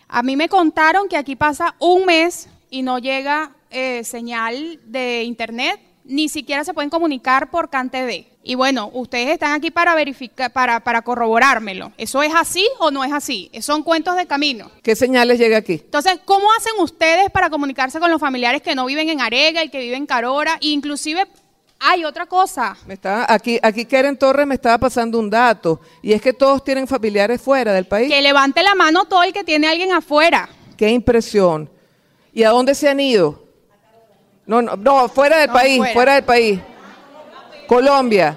A 0.09 0.23
mí 0.23 0.37
me 0.37 0.49
contaron 0.49 1.09
que 1.09 1.17
aquí 1.17 1.37
pasa 1.37 1.75
un 1.79 2.07
mes 2.07 2.49
y 2.71 2.83
no 2.83 2.99
llega 2.99 3.53
eh, 3.71 4.05
señal 4.05 4.81
de 4.85 5.23
internet, 5.25 5.81
ni 6.05 6.29
siquiera 6.29 6.65
se 6.65 6.73
pueden 6.73 6.91
comunicar 6.91 7.51
por 7.51 7.69
CanTV. 7.69 8.27
Y 8.43 8.55
bueno, 8.55 8.91
ustedes 8.95 9.29
están 9.29 9.53
aquí 9.53 9.71
para 9.71 9.95
verificar, 9.95 10.51
para, 10.51 10.81
para 10.81 11.03
corroborármelo. 11.03 11.93
¿Eso 11.99 12.23
es 12.23 12.33
así 12.35 12.67
o 12.79 12.91
no 12.91 13.05
es 13.05 13.13
así? 13.13 13.51
Son 13.61 13.83
cuentos 13.83 14.17
de 14.17 14.27
camino. 14.27 14.71
¿Qué 14.83 14.97
señales 14.97 15.39
llega 15.39 15.59
aquí? 15.59 15.75
Entonces, 15.75 16.19
¿cómo 16.25 16.47
hacen 16.57 16.73
ustedes 16.79 17.31
para 17.31 17.51
comunicarse 17.51 18.01
con 18.01 18.11
los 18.11 18.21
familiares 18.21 18.63
que 18.63 18.75
no 18.75 18.87
viven 18.87 19.11
en 19.11 19.21
Arega 19.21 19.63
y 19.63 19.69
que 19.69 19.81
viven 19.81 19.99
en 20.03 20.07
Carora? 20.07 20.59
E 20.63 20.69
inclusive, 20.69 21.27
hay 21.79 22.07
otra 22.07 22.25
cosa. 22.25 22.75
Me 22.87 22.95
estaba, 22.95 23.27
aquí, 23.29 23.59
aquí 23.63 23.85
Keren 23.85 24.17
Torres 24.17 24.47
me 24.47 24.55
estaba 24.55 24.79
pasando 24.79 25.19
un 25.19 25.29
dato, 25.29 25.81
y 26.01 26.15
es 26.15 26.23
que 26.23 26.33
todos 26.33 26.65
tienen 26.65 26.89
familiares 26.89 27.43
fuera 27.43 27.75
del 27.75 27.85
país. 27.85 28.11
Que 28.11 28.23
levante 28.23 28.63
la 28.63 28.75
mano 28.75 29.05
todo 29.05 29.23
el 29.25 29.33
que 29.35 29.45
tiene 29.45 29.67
a 29.67 29.73
alguien 29.73 29.93
afuera. 29.93 30.49
Qué 30.79 30.89
impresión. 30.89 31.69
¿Y 32.33 32.45
a 32.45 32.51
dónde 32.51 32.75
se 32.75 32.89
han 32.89 33.01
ido? 33.01 33.48
No, 34.49 34.61
no, 34.63 34.75
no 34.77 35.09
fuera 35.09 35.39
del 35.39 35.47
No, 35.49 35.53
país, 35.53 35.77
fuera. 35.79 35.93
fuera. 35.95 36.15
del 36.15 36.25
país. 36.25 36.61
Colombia, 37.67 38.37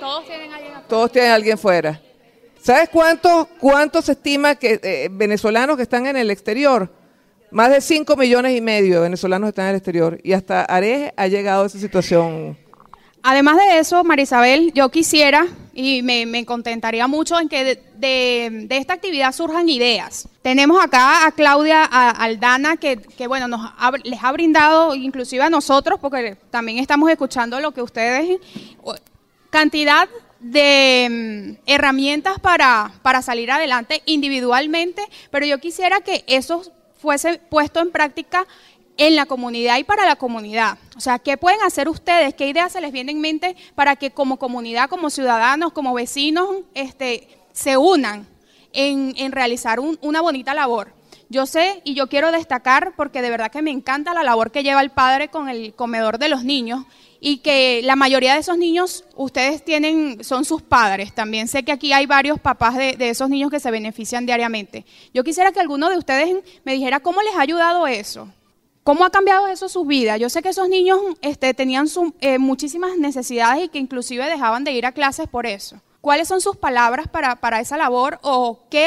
Todos 0.00 0.24
tienen 0.26 0.52
alguien 0.52 0.72
afuera. 0.72 0.88
todos 0.88 1.12
tienen 1.12 1.30
alguien 1.30 1.58
fuera. 1.58 2.00
¿Sabes 2.62 2.88
cuántos 2.90 3.46
cuántos 3.58 4.06
se 4.06 4.12
estima 4.12 4.54
que 4.54 4.80
eh, 4.82 5.08
venezolanos 5.10 5.76
que 5.76 5.82
están 5.82 6.06
en 6.06 6.16
el 6.16 6.30
exterior? 6.30 6.90
Más 7.50 7.70
de 7.70 7.80
5 7.80 8.16
millones 8.16 8.56
y 8.56 8.60
medio 8.60 8.96
de 8.96 9.00
venezolanos 9.02 9.48
están 9.48 9.64
en 9.66 9.70
el 9.70 9.76
exterior. 9.76 10.18
Y 10.22 10.32
hasta 10.32 10.64
Areje 10.64 11.12
ha 11.16 11.26
llegado 11.26 11.64
a 11.64 11.66
esa 11.66 11.78
situación. 11.78 12.56
Además 13.22 13.56
de 13.58 13.78
eso, 13.78 14.02
Marisabel, 14.02 14.72
yo 14.72 14.88
quisiera 14.88 15.46
y 15.74 16.02
me, 16.02 16.44
contentaría 16.46 17.06
mucho 17.06 17.38
en 17.38 17.48
que 17.48 17.82
de, 17.94 18.66
esta 18.70 18.94
actividad 18.94 19.32
surjan 19.32 19.68
ideas. 19.68 20.26
Tenemos 20.42 20.82
acá 20.82 21.26
a 21.26 21.32
Claudia 21.32 21.84
a- 21.84 22.10
Aldana, 22.10 22.76
que, 22.76 22.96
que, 22.96 23.26
bueno, 23.26 23.46
nos 23.46 23.60
ha- 23.78 23.92
les 24.04 24.22
ha 24.22 24.32
brindado, 24.32 24.94
inclusive 24.94 25.42
a 25.42 25.50
nosotros, 25.50 26.00
porque 26.00 26.36
también 26.50 26.78
estamos 26.78 27.10
escuchando 27.10 27.60
lo 27.60 27.72
que 27.72 27.82
ustedes, 27.82 28.38
cantidad 29.50 30.08
de 30.40 31.56
mm, 31.58 31.62
herramientas 31.70 32.38
para, 32.40 32.92
para 33.02 33.20
salir 33.20 33.50
adelante 33.50 34.02
individualmente, 34.06 35.02
pero 35.30 35.44
yo 35.44 35.58
quisiera 35.58 36.00
que 36.00 36.24
eso 36.26 36.62
fuese 36.98 37.38
puesto 37.48 37.80
en 37.80 37.90
práctica 37.90 38.46
en 39.00 39.16
la 39.16 39.24
comunidad 39.26 39.78
y 39.78 39.84
para 39.84 40.04
la 40.04 40.16
comunidad. 40.16 40.78
O 40.96 41.00
sea, 41.00 41.18
¿qué 41.18 41.36
pueden 41.36 41.62
hacer 41.62 41.88
ustedes? 41.88 42.34
¿Qué 42.34 42.48
ideas 42.48 42.70
se 42.72 42.80
les 42.80 42.92
viene 42.92 43.12
en 43.12 43.20
mente 43.20 43.56
para 43.74 43.96
que 43.96 44.10
como 44.10 44.38
comunidad, 44.38 44.88
como 44.90 45.08
ciudadanos, 45.10 45.72
como 45.72 45.94
vecinos, 45.94 46.48
este, 46.74 47.26
se 47.52 47.76
unan? 47.76 48.28
en, 48.72 49.32
realizar 49.32 49.80
un- 49.80 49.98
una 50.00 50.20
bonita 50.20 50.54
labor. 50.54 50.92
Yo 51.28 51.44
sé 51.46 51.80
y 51.82 51.94
yo 51.94 52.08
quiero 52.08 52.30
destacar 52.30 52.92
porque 52.96 53.20
de 53.20 53.28
verdad 53.30 53.50
que 53.50 53.62
me 53.62 53.72
encanta 53.72 54.14
la 54.14 54.22
labor 54.22 54.52
que 54.52 54.62
lleva 54.62 54.80
el 54.80 54.90
padre 54.90 55.26
con 55.28 55.48
el 55.48 55.74
comedor 55.74 56.18
de 56.18 56.28
los 56.28 56.44
niños 56.44 56.84
y 57.20 57.38
que 57.38 57.80
la 57.82 57.96
mayoría 57.96 58.34
de 58.34 58.38
esos 58.40 58.56
niños 58.58 59.04
ustedes 59.16 59.64
tienen, 59.64 60.22
son 60.22 60.44
sus 60.44 60.62
padres. 60.62 61.12
También 61.12 61.48
sé 61.48 61.64
que 61.64 61.72
aquí 61.72 61.92
hay 61.92 62.06
varios 62.06 62.38
papás 62.38 62.76
de, 62.76 62.92
de 62.92 63.10
esos 63.10 63.28
niños 63.28 63.50
que 63.50 63.58
se 63.58 63.72
benefician 63.72 64.24
diariamente. 64.24 64.84
Yo 65.12 65.24
quisiera 65.24 65.50
que 65.50 65.58
alguno 65.58 65.90
de 65.90 65.98
ustedes 65.98 66.32
me 66.64 66.72
dijera 66.74 67.00
cómo 67.00 67.22
les 67.22 67.34
ha 67.34 67.40
ayudado 67.40 67.88
eso. 67.88 68.28
¿Cómo 68.82 69.04
ha 69.04 69.10
cambiado 69.10 69.46
eso 69.46 69.68
sus 69.68 69.86
vidas? 69.86 70.18
Yo 70.18 70.28
sé 70.30 70.42
que 70.42 70.48
esos 70.48 70.68
niños 70.68 70.98
este, 71.20 71.52
tenían 71.54 71.86
su- 71.86 72.14
eh, 72.20 72.38
muchísimas 72.38 72.96
necesidades 72.96 73.64
y 73.64 73.68
que 73.68 73.78
inclusive 73.78 74.24
dejaban 74.28 74.64
de 74.64 74.72
ir 74.72 74.86
a 74.86 74.92
clases 74.92 75.28
por 75.28 75.46
eso. 75.46 75.80
¿Cuáles 76.00 76.28
son 76.28 76.40
sus 76.40 76.56
palabras 76.56 77.08
para, 77.08 77.36
para 77.36 77.60
esa 77.60 77.76
labor 77.76 78.18
o 78.22 78.60
qué 78.70 78.86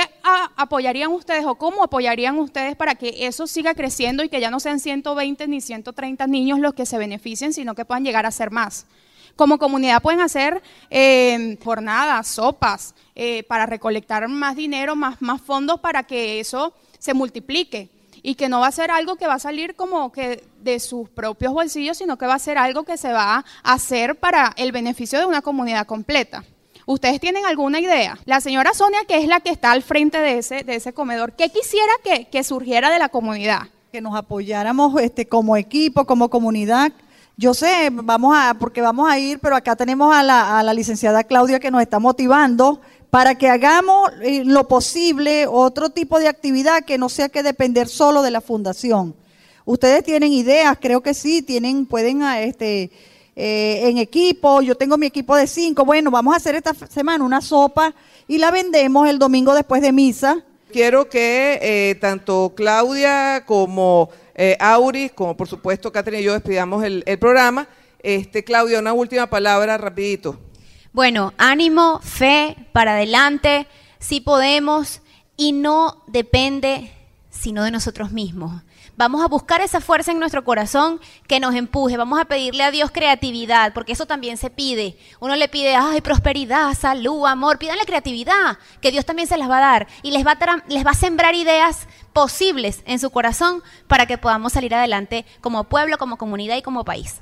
apoyarían 0.57 1.11
ustedes 1.11 1.45
o 1.45 1.53
cómo 1.55 1.83
apoyarían 1.83 2.39
ustedes 2.39 2.75
para 2.75 2.95
que 2.95 3.27
eso 3.27 3.45
siga 3.45 3.75
creciendo 3.75 4.23
y 4.23 4.29
que 4.29 4.41
ya 4.41 4.49
no 4.49 4.59
sean 4.59 4.79
120 4.79 5.47
ni 5.47 5.61
130 5.61 6.25
niños 6.25 6.57
los 6.59 6.73
que 6.73 6.87
se 6.87 6.97
beneficien, 6.97 7.53
sino 7.53 7.75
que 7.75 7.85
puedan 7.85 8.03
llegar 8.03 8.25
a 8.25 8.31
ser 8.31 8.49
más? 8.49 8.87
Como 9.35 9.59
comunidad 9.59 10.01
pueden 10.01 10.21
hacer 10.21 10.63
eh, 10.89 11.57
jornadas, 11.63 12.27
sopas, 12.27 12.95
eh, 13.13 13.43
para 13.43 13.67
recolectar 13.67 14.27
más 14.27 14.55
dinero, 14.55 14.95
más, 14.95 15.21
más 15.21 15.39
fondos 15.39 15.79
para 15.81 16.03
que 16.03 16.39
eso 16.39 16.73
se 16.97 17.13
multiplique 17.13 17.89
y 18.23 18.35
que 18.35 18.49
no 18.49 18.61
va 18.61 18.67
a 18.67 18.71
ser 18.71 18.89
algo 18.89 19.17
que 19.17 19.27
va 19.27 19.35
a 19.35 19.39
salir 19.39 19.75
como 19.75 20.11
que 20.11 20.43
de 20.61 20.79
sus 20.79 21.09
propios 21.09 21.53
bolsillos, 21.53 21.97
sino 21.97 22.17
que 22.17 22.25
va 22.25 22.33
a 22.33 22.39
ser 22.39 22.57
algo 22.57 22.83
que 22.83 22.97
se 22.97 23.13
va 23.13 23.35
a 23.63 23.73
hacer 23.73 24.15
para 24.15 24.53
el 24.57 24.71
beneficio 24.71 25.19
de 25.19 25.25
una 25.25 25.41
comunidad 25.41 25.85
completa. 25.85 26.43
¿Ustedes 26.85 27.19
tienen 27.19 27.45
alguna 27.45 27.79
idea? 27.79 28.17
La 28.25 28.41
señora 28.41 28.73
Sonia, 28.73 29.05
que 29.07 29.17
es 29.17 29.27
la 29.27 29.41
que 29.41 29.51
está 29.51 29.71
al 29.71 29.83
frente 29.83 30.17
de 30.17 30.39
ese, 30.39 30.63
de 30.63 30.75
ese 30.75 30.93
comedor, 30.93 31.33
¿qué 31.33 31.49
quisiera 31.49 31.93
que, 32.03 32.25
que 32.25 32.43
surgiera 32.43 32.89
de 32.89 32.99
la 32.99 33.09
comunidad? 33.09 33.67
que 33.93 34.01
nos 34.01 34.15
apoyáramos 34.15 34.99
este, 34.99 35.27
como 35.27 35.55
equipo, 35.55 36.05
como 36.05 36.27
comunidad. 36.27 36.91
Yo 37.37 37.53
sé, 37.53 37.91
vamos 37.91 38.35
a, 38.35 38.55
porque 38.55 38.81
vamos 38.81 39.07
a 39.07 39.19
ir, 39.19 39.37
pero 39.37 39.55
acá 39.55 39.75
tenemos 39.75 40.15
a 40.15 40.23
la, 40.23 40.57
a 40.57 40.63
la 40.63 40.73
licenciada 40.73 41.23
Claudia 41.23 41.59
que 41.59 41.69
nos 41.69 41.79
está 41.79 41.99
motivando 41.99 42.81
para 43.13 43.35
que 43.35 43.47
hagamos 43.47 44.09
eh, 44.23 44.41
lo 44.43 44.67
posible, 44.67 45.45
otro 45.45 45.91
tipo 45.91 46.17
de 46.17 46.27
actividad 46.27 46.83
que 46.83 46.97
no 46.97 47.09
sea 47.09 47.29
que 47.29 47.43
depender 47.43 47.87
solo 47.87 48.23
de 48.23 48.31
la 48.31 48.41
fundación. 48.41 49.13
Ustedes 49.65 50.03
tienen 50.03 50.33
ideas, 50.33 50.79
creo 50.81 51.01
que 51.01 51.13
sí, 51.13 51.43
tienen, 51.43 51.85
pueden, 51.85 52.23
ah, 52.23 52.41
este, 52.41 52.89
eh, 53.35 53.81
en 53.83 53.99
equipo, 53.99 54.63
yo 54.63 54.73
tengo 54.73 54.97
mi 54.97 55.05
equipo 55.05 55.35
de 55.35 55.45
cinco, 55.45 55.85
bueno, 55.85 56.09
vamos 56.09 56.33
a 56.33 56.37
hacer 56.37 56.55
esta 56.55 56.73
semana 56.73 57.23
una 57.23 57.39
sopa 57.41 57.93
y 58.27 58.39
la 58.39 58.49
vendemos 58.49 59.07
el 59.07 59.19
domingo 59.19 59.53
después 59.53 59.83
de 59.83 59.91
misa. 59.91 60.43
Quiero 60.71 61.07
que 61.07 61.59
eh, 61.61 61.95
tanto 62.01 62.53
Claudia 62.55 63.43
como 63.45 64.09
eh, 64.33 64.57
Auris, 64.59 65.11
como 65.11 65.37
por 65.37 65.47
supuesto 65.47 65.91
Catherine 65.91 66.23
y 66.23 66.25
yo 66.25 66.33
despidamos 66.33 66.83
el, 66.83 67.03
el 67.05 67.19
programa. 67.19 67.67
Este, 68.01 68.43
Claudia, 68.43 68.79
una 68.79 68.93
última 68.93 69.29
palabra 69.29 69.77
rapidito. 69.77 70.39
Bueno, 70.93 71.33
ánimo, 71.39 71.99
fe, 72.03 72.55
para 72.71 72.91
adelante, 72.93 73.65
sí 73.97 74.21
podemos 74.21 75.01
y 75.35 75.51
no 75.51 76.03
depende 76.05 76.91
sino 77.31 77.63
de 77.63 77.71
nosotros 77.71 78.11
mismos. 78.11 78.61
Vamos 78.95 79.23
a 79.23 79.27
buscar 79.27 79.59
esa 79.61 79.81
fuerza 79.81 80.11
en 80.11 80.19
nuestro 80.19 80.43
corazón 80.43 81.01
que 81.27 81.39
nos 81.39 81.55
empuje. 81.55 81.97
Vamos 81.97 82.19
a 82.19 82.25
pedirle 82.25 82.63
a 82.63 82.69
Dios 82.69 82.91
creatividad, 82.91 83.73
porque 83.73 83.93
eso 83.93 84.05
también 84.05 84.37
se 84.37 84.51
pide. 84.51 84.95
Uno 85.19 85.35
le 85.35 85.49
pide, 85.49 85.75
ay, 85.75 85.99
prosperidad, 86.01 86.75
salud, 86.75 87.25
amor. 87.25 87.57
Pídanle 87.57 87.85
creatividad, 87.85 88.59
que 88.79 88.91
Dios 88.91 89.03
también 89.03 89.27
se 89.27 89.37
las 89.37 89.49
va 89.49 89.57
a 89.57 89.61
dar. 89.61 89.87
Y 90.03 90.11
les 90.11 90.23
va 90.23 90.33
a, 90.33 90.63
les 90.67 90.85
va 90.85 90.91
a 90.91 90.93
sembrar 90.93 91.33
ideas 91.33 91.87
posibles 92.13 92.83
en 92.85 92.99
su 92.99 93.09
corazón 93.09 93.63
para 93.87 94.05
que 94.05 94.19
podamos 94.19 94.53
salir 94.53 94.75
adelante 94.75 95.25
como 95.41 95.63
pueblo, 95.63 95.97
como 95.97 96.17
comunidad 96.17 96.55
y 96.57 96.61
como 96.61 96.85
país. 96.85 97.19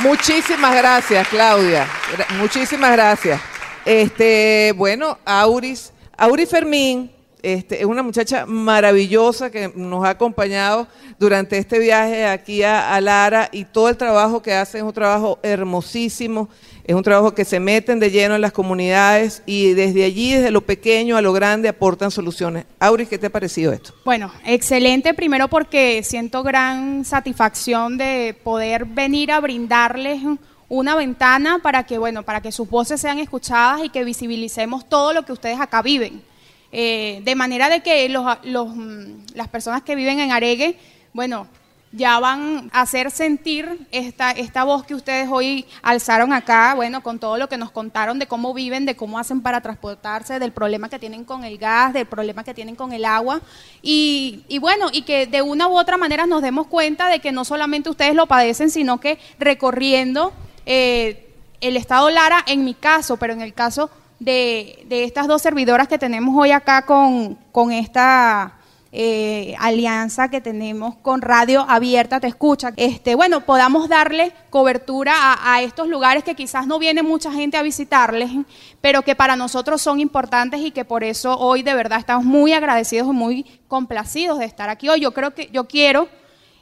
Muchísimas 0.00 0.76
gracias, 0.76 1.26
Claudia. 1.26 1.86
Muchísimas 2.38 2.92
gracias. 2.92 3.40
Este, 3.84 4.72
bueno, 4.76 5.18
Auris, 5.24 5.92
Auris 6.16 6.48
Fermín, 6.48 7.10
este, 7.42 7.80
es 7.80 7.84
una 7.84 8.04
muchacha 8.04 8.46
maravillosa 8.46 9.50
que 9.50 9.72
nos 9.74 10.04
ha 10.04 10.10
acompañado 10.10 10.86
durante 11.18 11.58
este 11.58 11.80
viaje 11.80 12.26
aquí 12.26 12.62
a, 12.62 12.94
a 12.94 13.00
Lara 13.00 13.48
y 13.50 13.64
todo 13.64 13.88
el 13.88 13.96
trabajo 13.96 14.40
que 14.40 14.54
hace 14.54 14.78
es 14.78 14.84
un 14.84 14.92
trabajo 14.92 15.40
hermosísimo, 15.42 16.48
es 16.88 16.94
un 16.94 17.02
trabajo 17.02 17.34
que 17.34 17.44
se 17.44 17.60
meten 17.60 18.00
de 18.00 18.10
lleno 18.10 18.34
en 18.34 18.40
las 18.40 18.52
comunidades 18.52 19.42
y 19.44 19.74
desde 19.74 20.04
allí, 20.04 20.32
desde 20.32 20.50
lo 20.50 20.62
pequeño 20.62 21.18
a 21.18 21.20
lo 21.20 21.34
grande, 21.34 21.68
aportan 21.68 22.10
soluciones. 22.10 22.64
Auris, 22.80 23.10
¿qué 23.10 23.18
te 23.18 23.26
ha 23.26 23.30
parecido 23.30 23.74
esto? 23.74 23.92
Bueno, 24.06 24.32
excelente, 24.46 25.12
primero 25.12 25.48
porque 25.48 26.02
siento 26.02 26.42
gran 26.42 27.04
satisfacción 27.04 27.98
de 27.98 28.34
poder 28.42 28.86
venir 28.86 29.32
a 29.32 29.40
brindarles 29.40 30.22
una 30.70 30.96
ventana 30.96 31.58
para 31.62 31.84
que, 31.84 31.98
bueno, 31.98 32.22
para 32.22 32.40
que 32.40 32.52
sus 32.52 32.70
voces 32.70 33.02
sean 33.02 33.18
escuchadas 33.18 33.84
y 33.84 33.90
que 33.90 34.02
visibilicemos 34.02 34.88
todo 34.88 35.12
lo 35.12 35.26
que 35.26 35.32
ustedes 35.32 35.60
acá 35.60 35.82
viven. 35.82 36.22
Eh, 36.72 37.20
de 37.22 37.34
manera 37.34 37.68
de 37.68 37.82
que 37.82 38.08
los, 38.08 38.24
mm, 38.44 39.34
las 39.34 39.48
personas 39.48 39.82
que 39.82 39.94
viven 39.94 40.20
en 40.20 40.32
Aregue, 40.32 40.78
bueno, 41.12 41.48
ya 41.92 42.18
van 42.20 42.70
a 42.72 42.82
hacer 42.82 43.10
sentir 43.10 43.86
esta, 43.92 44.30
esta 44.30 44.64
voz 44.64 44.84
que 44.84 44.94
ustedes 44.94 45.28
hoy 45.30 45.66
alzaron 45.82 46.32
acá, 46.32 46.74
bueno, 46.74 47.02
con 47.02 47.18
todo 47.18 47.38
lo 47.38 47.48
que 47.48 47.56
nos 47.56 47.70
contaron 47.70 48.18
de 48.18 48.26
cómo 48.26 48.52
viven, 48.52 48.84
de 48.84 48.96
cómo 48.96 49.18
hacen 49.18 49.40
para 49.40 49.60
transportarse, 49.60 50.38
del 50.38 50.52
problema 50.52 50.88
que 50.88 50.98
tienen 50.98 51.24
con 51.24 51.44
el 51.44 51.56
gas, 51.56 51.94
del 51.94 52.06
problema 52.06 52.44
que 52.44 52.54
tienen 52.54 52.76
con 52.76 52.92
el 52.92 53.04
agua. 53.04 53.40
Y, 53.80 54.44
y 54.48 54.58
bueno, 54.58 54.88
y 54.92 55.02
que 55.02 55.26
de 55.26 55.40
una 55.40 55.68
u 55.68 55.78
otra 55.78 55.96
manera 55.96 56.26
nos 56.26 56.42
demos 56.42 56.66
cuenta 56.66 57.08
de 57.08 57.20
que 57.20 57.32
no 57.32 57.44
solamente 57.44 57.88
ustedes 57.88 58.14
lo 58.14 58.26
padecen, 58.26 58.70
sino 58.70 59.00
que 59.00 59.18
recorriendo 59.38 60.32
eh, 60.66 61.32
el 61.60 61.76
Estado 61.76 62.10
Lara, 62.10 62.44
en 62.46 62.64
mi 62.64 62.74
caso, 62.74 63.16
pero 63.16 63.32
en 63.32 63.40
el 63.40 63.54
caso 63.54 63.90
de, 64.18 64.84
de 64.88 65.04
estas 65.04 65.26
dos 65.26 65.40
servidoras 65.40 65.88
que 65.88 65.98
tenemos 65.98 66.34
hoy 66.36 66.50
acá 66.50 66.82
con, 66.82 67.36
con 67.50 67.72
esta 67.72 68.57
eh, 68.90 69.54
alianza 69.58 70.30
que 70.30 70.40
tenemos 70.40 70.96
con 70.96 71.20
Radio 71.20 71.66
Abierta 71.68 72.20
Te 72.20 72.26
Escucha, 72.26 72.72
este, 72.76 73.14
bueno, 73.14 73.42
podamos 73.42 73.88
darle 73.88 74.32
cobertura 74.50 75.14
a, 75.14 75.54
a 75.54 75.62
estos 75.62 75.88
lugares 75.88 76.24
que 76.24 76.34
quizás 76.34 76.66
no 76.66 76.78
viene 76.78 77.02
mucha 77.02 77.30
gente 77.32 77.56
a 77.56 77.62
visitarles, 77.62 78.30
pero 78.80 79.02
que 79.02 79.14
para 79.14 79.36
nosotros 79.36 79.82
son 79.82 80.00
importantes 80.00 80.60
y 80.60 80.70
que 80.70 80.84
por 80.84 81.04
eso 81.04 81.38
hoy 81.38 81.62
de 81.62 81.74
verdad 81.74 81.98
estamos 81.98 82.24
muy 82.24 82.52
agradecidos 82.52 83.08
y 83.08 83.12
muy 83.12 83.60
complacidos 83.68 84.38
de 84.38 84.46
estar 84.46 84.70
aquí 84.70 84.88
hoy. 84.88 85.00
Yo 85.00 85.12
creo 85.12 85.34
que 85.34 85.50
yo 85.52 85.68
quiero 85.68 86.08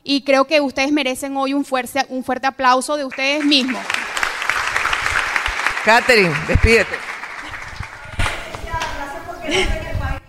y 0.03 0.23
creo 0.23 0.47
que 0.47 0.61
ustedes 0.61 0.93
merecen 0.93 1.37
hoy 1.37 1.55
un 1.55 1.65
fuerte, 1.65 2.05
un 2.09 2.25
fuerte 2.25 2.47
aplauso 2.47 2.97
de 2.97 3.05
ustedes 3.05 3.45
mismos. 3.45 3.83
Catherine, 5.85 6.35
despídete. 6.49 6.97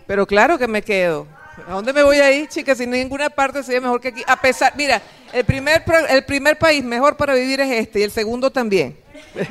Pero 0.06 0.26
claro 0.26 0.58
que 0.58 0.68
me 0.68 0.82
quedo. 0.82 1.37
¿A 1.68 1.74
dónde 1.74 1.92
me 1.92 2.02
voy 2.02 2.18
a 2.18 2.32
ir, 2.32 2.48
chicas? 2.48 2.78
Si 2.78 2.88
ninguna 2.88 3.30
parte 3.30 3.62
sería 3.62 3.82
mejor 3.82 4.00
que 4.00 4.08
aquí. 4.08 4.24
A 4.26 4.40
pesar, 4.40 4.72
mira, 4.78 5.02
el 5.34 5.44
primer, 5.44 5.84
el 6.08 6.24
primer 6.24 6.58
país 6.58 6.82
mejor 6.82 7.18
para 7.18 7.34
vivir 7.34 7.60
es 7.60 7.70
este 7.70 8.00
y 8.00 8.04
el 8.04 8.12
segundo 8.12 8.50
también. 8.52 8.98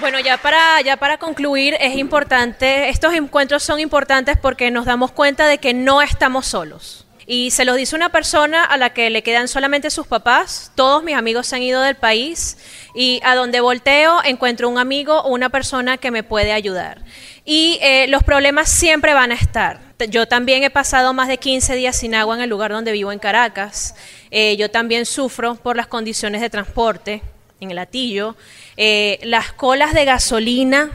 Bueno, 0.00 0.18
ya 0.18 0.36
para, 0.36 0.80
ya 0.80 0.96
para 0.96 1.16
concluir, 1.16 1.76
es 1.78 1.94
importante, 1.94 2.88
estos 2.88 3.14
encuentros 3.14 3.62
son 3.62 3.78
importantes 3.78 4.36
porque 4.36 4.68
nos 4.72 4.84
damos 4.84 5.12
cuenta 5.12 5.46
de 5.46 5.58
que 5.58 5.74
no 5.74 6.02
estamos 6.02 6.44
solos. 6.44 7.06
Y 7.34 7.50
se 7.50 7.64
lo 7.64 7.76
dice 7.76 7.96
una 7.96 8.10
persona 8.10 8.62
a 8.62 8.76
la 8.76 8.92
que 8.92 9.08
le 9.08 9.22
quedan 9.22 9.48
solamente 9.48 9.88
sus 9.88 10.06
papás. 10.06 10.70
Todos 10.74 11.02
mis 11.02 11.16
amigos 11.16 11.46
se 11.46 11.56
han 11.56 11.62
ido 11.62 11.80
del 11.80 11.94
país 11.94 12.58
y 12.94 13.22
a 13.24 13.34
donde 13.34 13.62
volteo 13.62 14.18
encuentro 14.22 14.68
un 14.68 14.76
amigo 14.76 15.18
o 15.18 15.30
una 15.30 15.48
persona 15.48 15.96
que 15.96 16.10
me 16.10 16.24
puede 16.24 16.52
ayudar. 16.52 17.02
Y 17.46 17.78
eh, 17.80 18.06
los 18.08 18.22
problemas 18.22 18.68
siempre 18.68 19.14
van 19.14 19.32
a 19.32 19.34
estar. 19.34 19.80
Yo 20.10 20.28
también 20.28 20.62
he 20.62 20.68
pasado 20.68 21.14
más 21.14 21.26
de 21.26 21.38
15 21.38 21.74
días 21.74 21.96
sin 21.96 22.14
agua 22.14 22.34
en 22.34 22.42
el 22.42 22.50
lugar 22.50 22.70
donde 22.70 22.92
vivo 22.92 23.12
en 23.12 23.18
Caracas. 23.18 23.94
Eh, 24.30 24.58
yo 24.58 24.70
también 24.70 25.06
sufro 25.06 25.54
por 25.54 25.74
las 25.74 25.86
condiciones 25.86 26.42
de 26.42 26.50
transporte 26.50 27.22
en 27.60 27.70
el 27.70 27.78
atillo. 27.78 28.36
Eh, 28.76 29.18
las 29.22 29.54
colas 29.54 29.94
de 29.94 30.04
gasolina, 30.04 30.90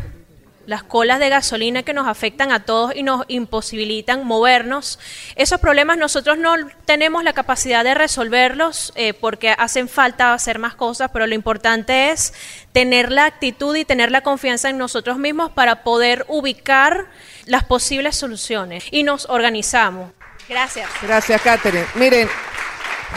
las 0.68 0.84
colas 0.84 1.20
de 1.20 1.30
gasolina 1.30 1.82
que 1.82 1.94
nos 1.94 2.08
afectan 2.08 2.52
a 2.52 2.66
todos 2.66 2.96
y 2.96 3.02
nos 3.02 3.24
imposibilitan 3.30 4.24
movernos. 4.26 5.00
Esos 5.36 5.60
problemas 5.60 5.98
nosotros 5.98 6.38
no 6.38 6.54
tenemos 6.86 7.24
la 7.24 7.34
capacidad 7.34 7.84
de 7.84 7.96
resolverlos 7.96 8.94
eh, 8.96 9.14
porque 9.14 9.56
hacen 9.58 9.90
falta 9.90 10.34
hacer 10.34 10.60
más 10.60 10.76
cosas, 10.76 11.10
pero 11.12 11.26
lo 11.26 11.34
importante 11.34 12.12
es 12.12 12.34
tener 12.74 13.12
la 13.12 13.26
actitud 13.26 13.76
y 13.76 13.86
tener 13.86 14.12
la 14.12 14.22
confianza 14.22 14.70
en 14.70 14.78
nosotros 14.78 15.18
mismos 15.18 15.52
para 15.52 15.84
poder 15.84 16.26
ubicar 16.28 17.08
las 17.46 17.64
posibles 17.64 18.18
soluciones 18.18 18.84
y 18.92 19.04
nos 19.04 19.26
organizamos. 19.30 20.12
Gracias. 20.50 20.90
Gracias, 21.02 21.42
Catherine. 21.42 21.88
Miren, 21.96 22.30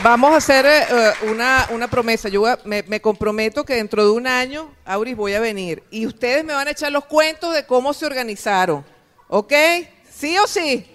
Vamos 0.03 0.33
a 0.33 0.37
hacer 0.37 0.65
eh, 0.65 0.83
eh, 0.91 1.13
una, 1.31 1.69
una 1.71 1.89
promesa. 1.89 2.29
Yo 2.29 2.45
me 2.65 3.01
comprometo 3.01 3.65
que 3.65 3.75
dentro 3.75 4.05
de 4.05 4.11
un 4.11 4.27
año, 4.27 4.71
Auris, 4.85 5.17
voy 5.17 5.35
a 5.35 5.41
venir. 5.41 5.83
Y 5.91 6.07
ustedes 6.07 6.45
me 6.45 6.55
van 6.55 6.69
a 6.69 6.71
echar 6.71 6.91
los 6.91 7.05
cuentos 7.05 7.55
de 7.55 7.67
cómo 7.67 7.93
se 7.93 8.07
organizaron. 8.07 8.85
¿Ok? 9.29 9.53
¿Sí 10.11 10.39
o 10.39 10.47
sí? 10.47 10.87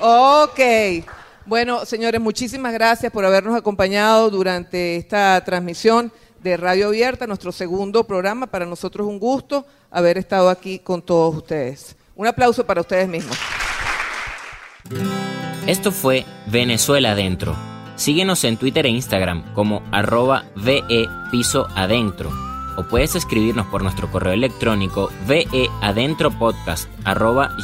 Ok. 0.00 0.60
Bueno, 1.46 1.84
señores, 1.84 2.20
muchísimas 2.20 2.72
gracias 2.72 3.12
por 3.12 3.24
habernos 3.24 3.56
acompañado 3.56 4.30
durante 4.30 4.96
esta 4.96 5.42
transmisión 5.44 6.12
de 6.40 6.56
Radio 6.56 6.88
Abierta, 6.88 7.26
nuestro 7.26 7.52
segundo 7.52 8.04
programa. 8.04 8.46
Para 8.46 8.66
nosotros 8.66 9.06
es 9.06 9.10
un 9.10 9.18
gusto 9.18 9.66
haber 9.90 10.18
estado 10.18 10.48
aquí 10.48 10.78
con 10.78 11.02
todos 11.02 11.36
ustedes. 11.36 11.96
Un 12.16 12.26
aplauso 12.26 12.66
para 12.66 12.80
ustedes 12.80 13.08
mismos. 13.08 13.36
Esto 15.66 15.92
fue 15.92 16.24
Venezuela 16.46 17.12
Adentro. 17.12 17.69
Síguenos 18.00 18.44
en 18.44 18.56
Twitter 18.56 18.86
e 18.86 18.88
Instagram 18.88 19.52
como 19.52 19.82
arroba 19.92 20.46
VE 20.56 21.06
Piso 21.30 21.68
Adentro. 21.74 22.30
O 22.78 22.84
puedes 22.84 23.14
escribirnos 23.14 23.66
por 23.66 23.82
nuestro 23.82 24.10
correo 24.10 24.32
electrónico 24.32 25.10
veadentropodcast 25.26 26.88
arroba. 27.04 27.54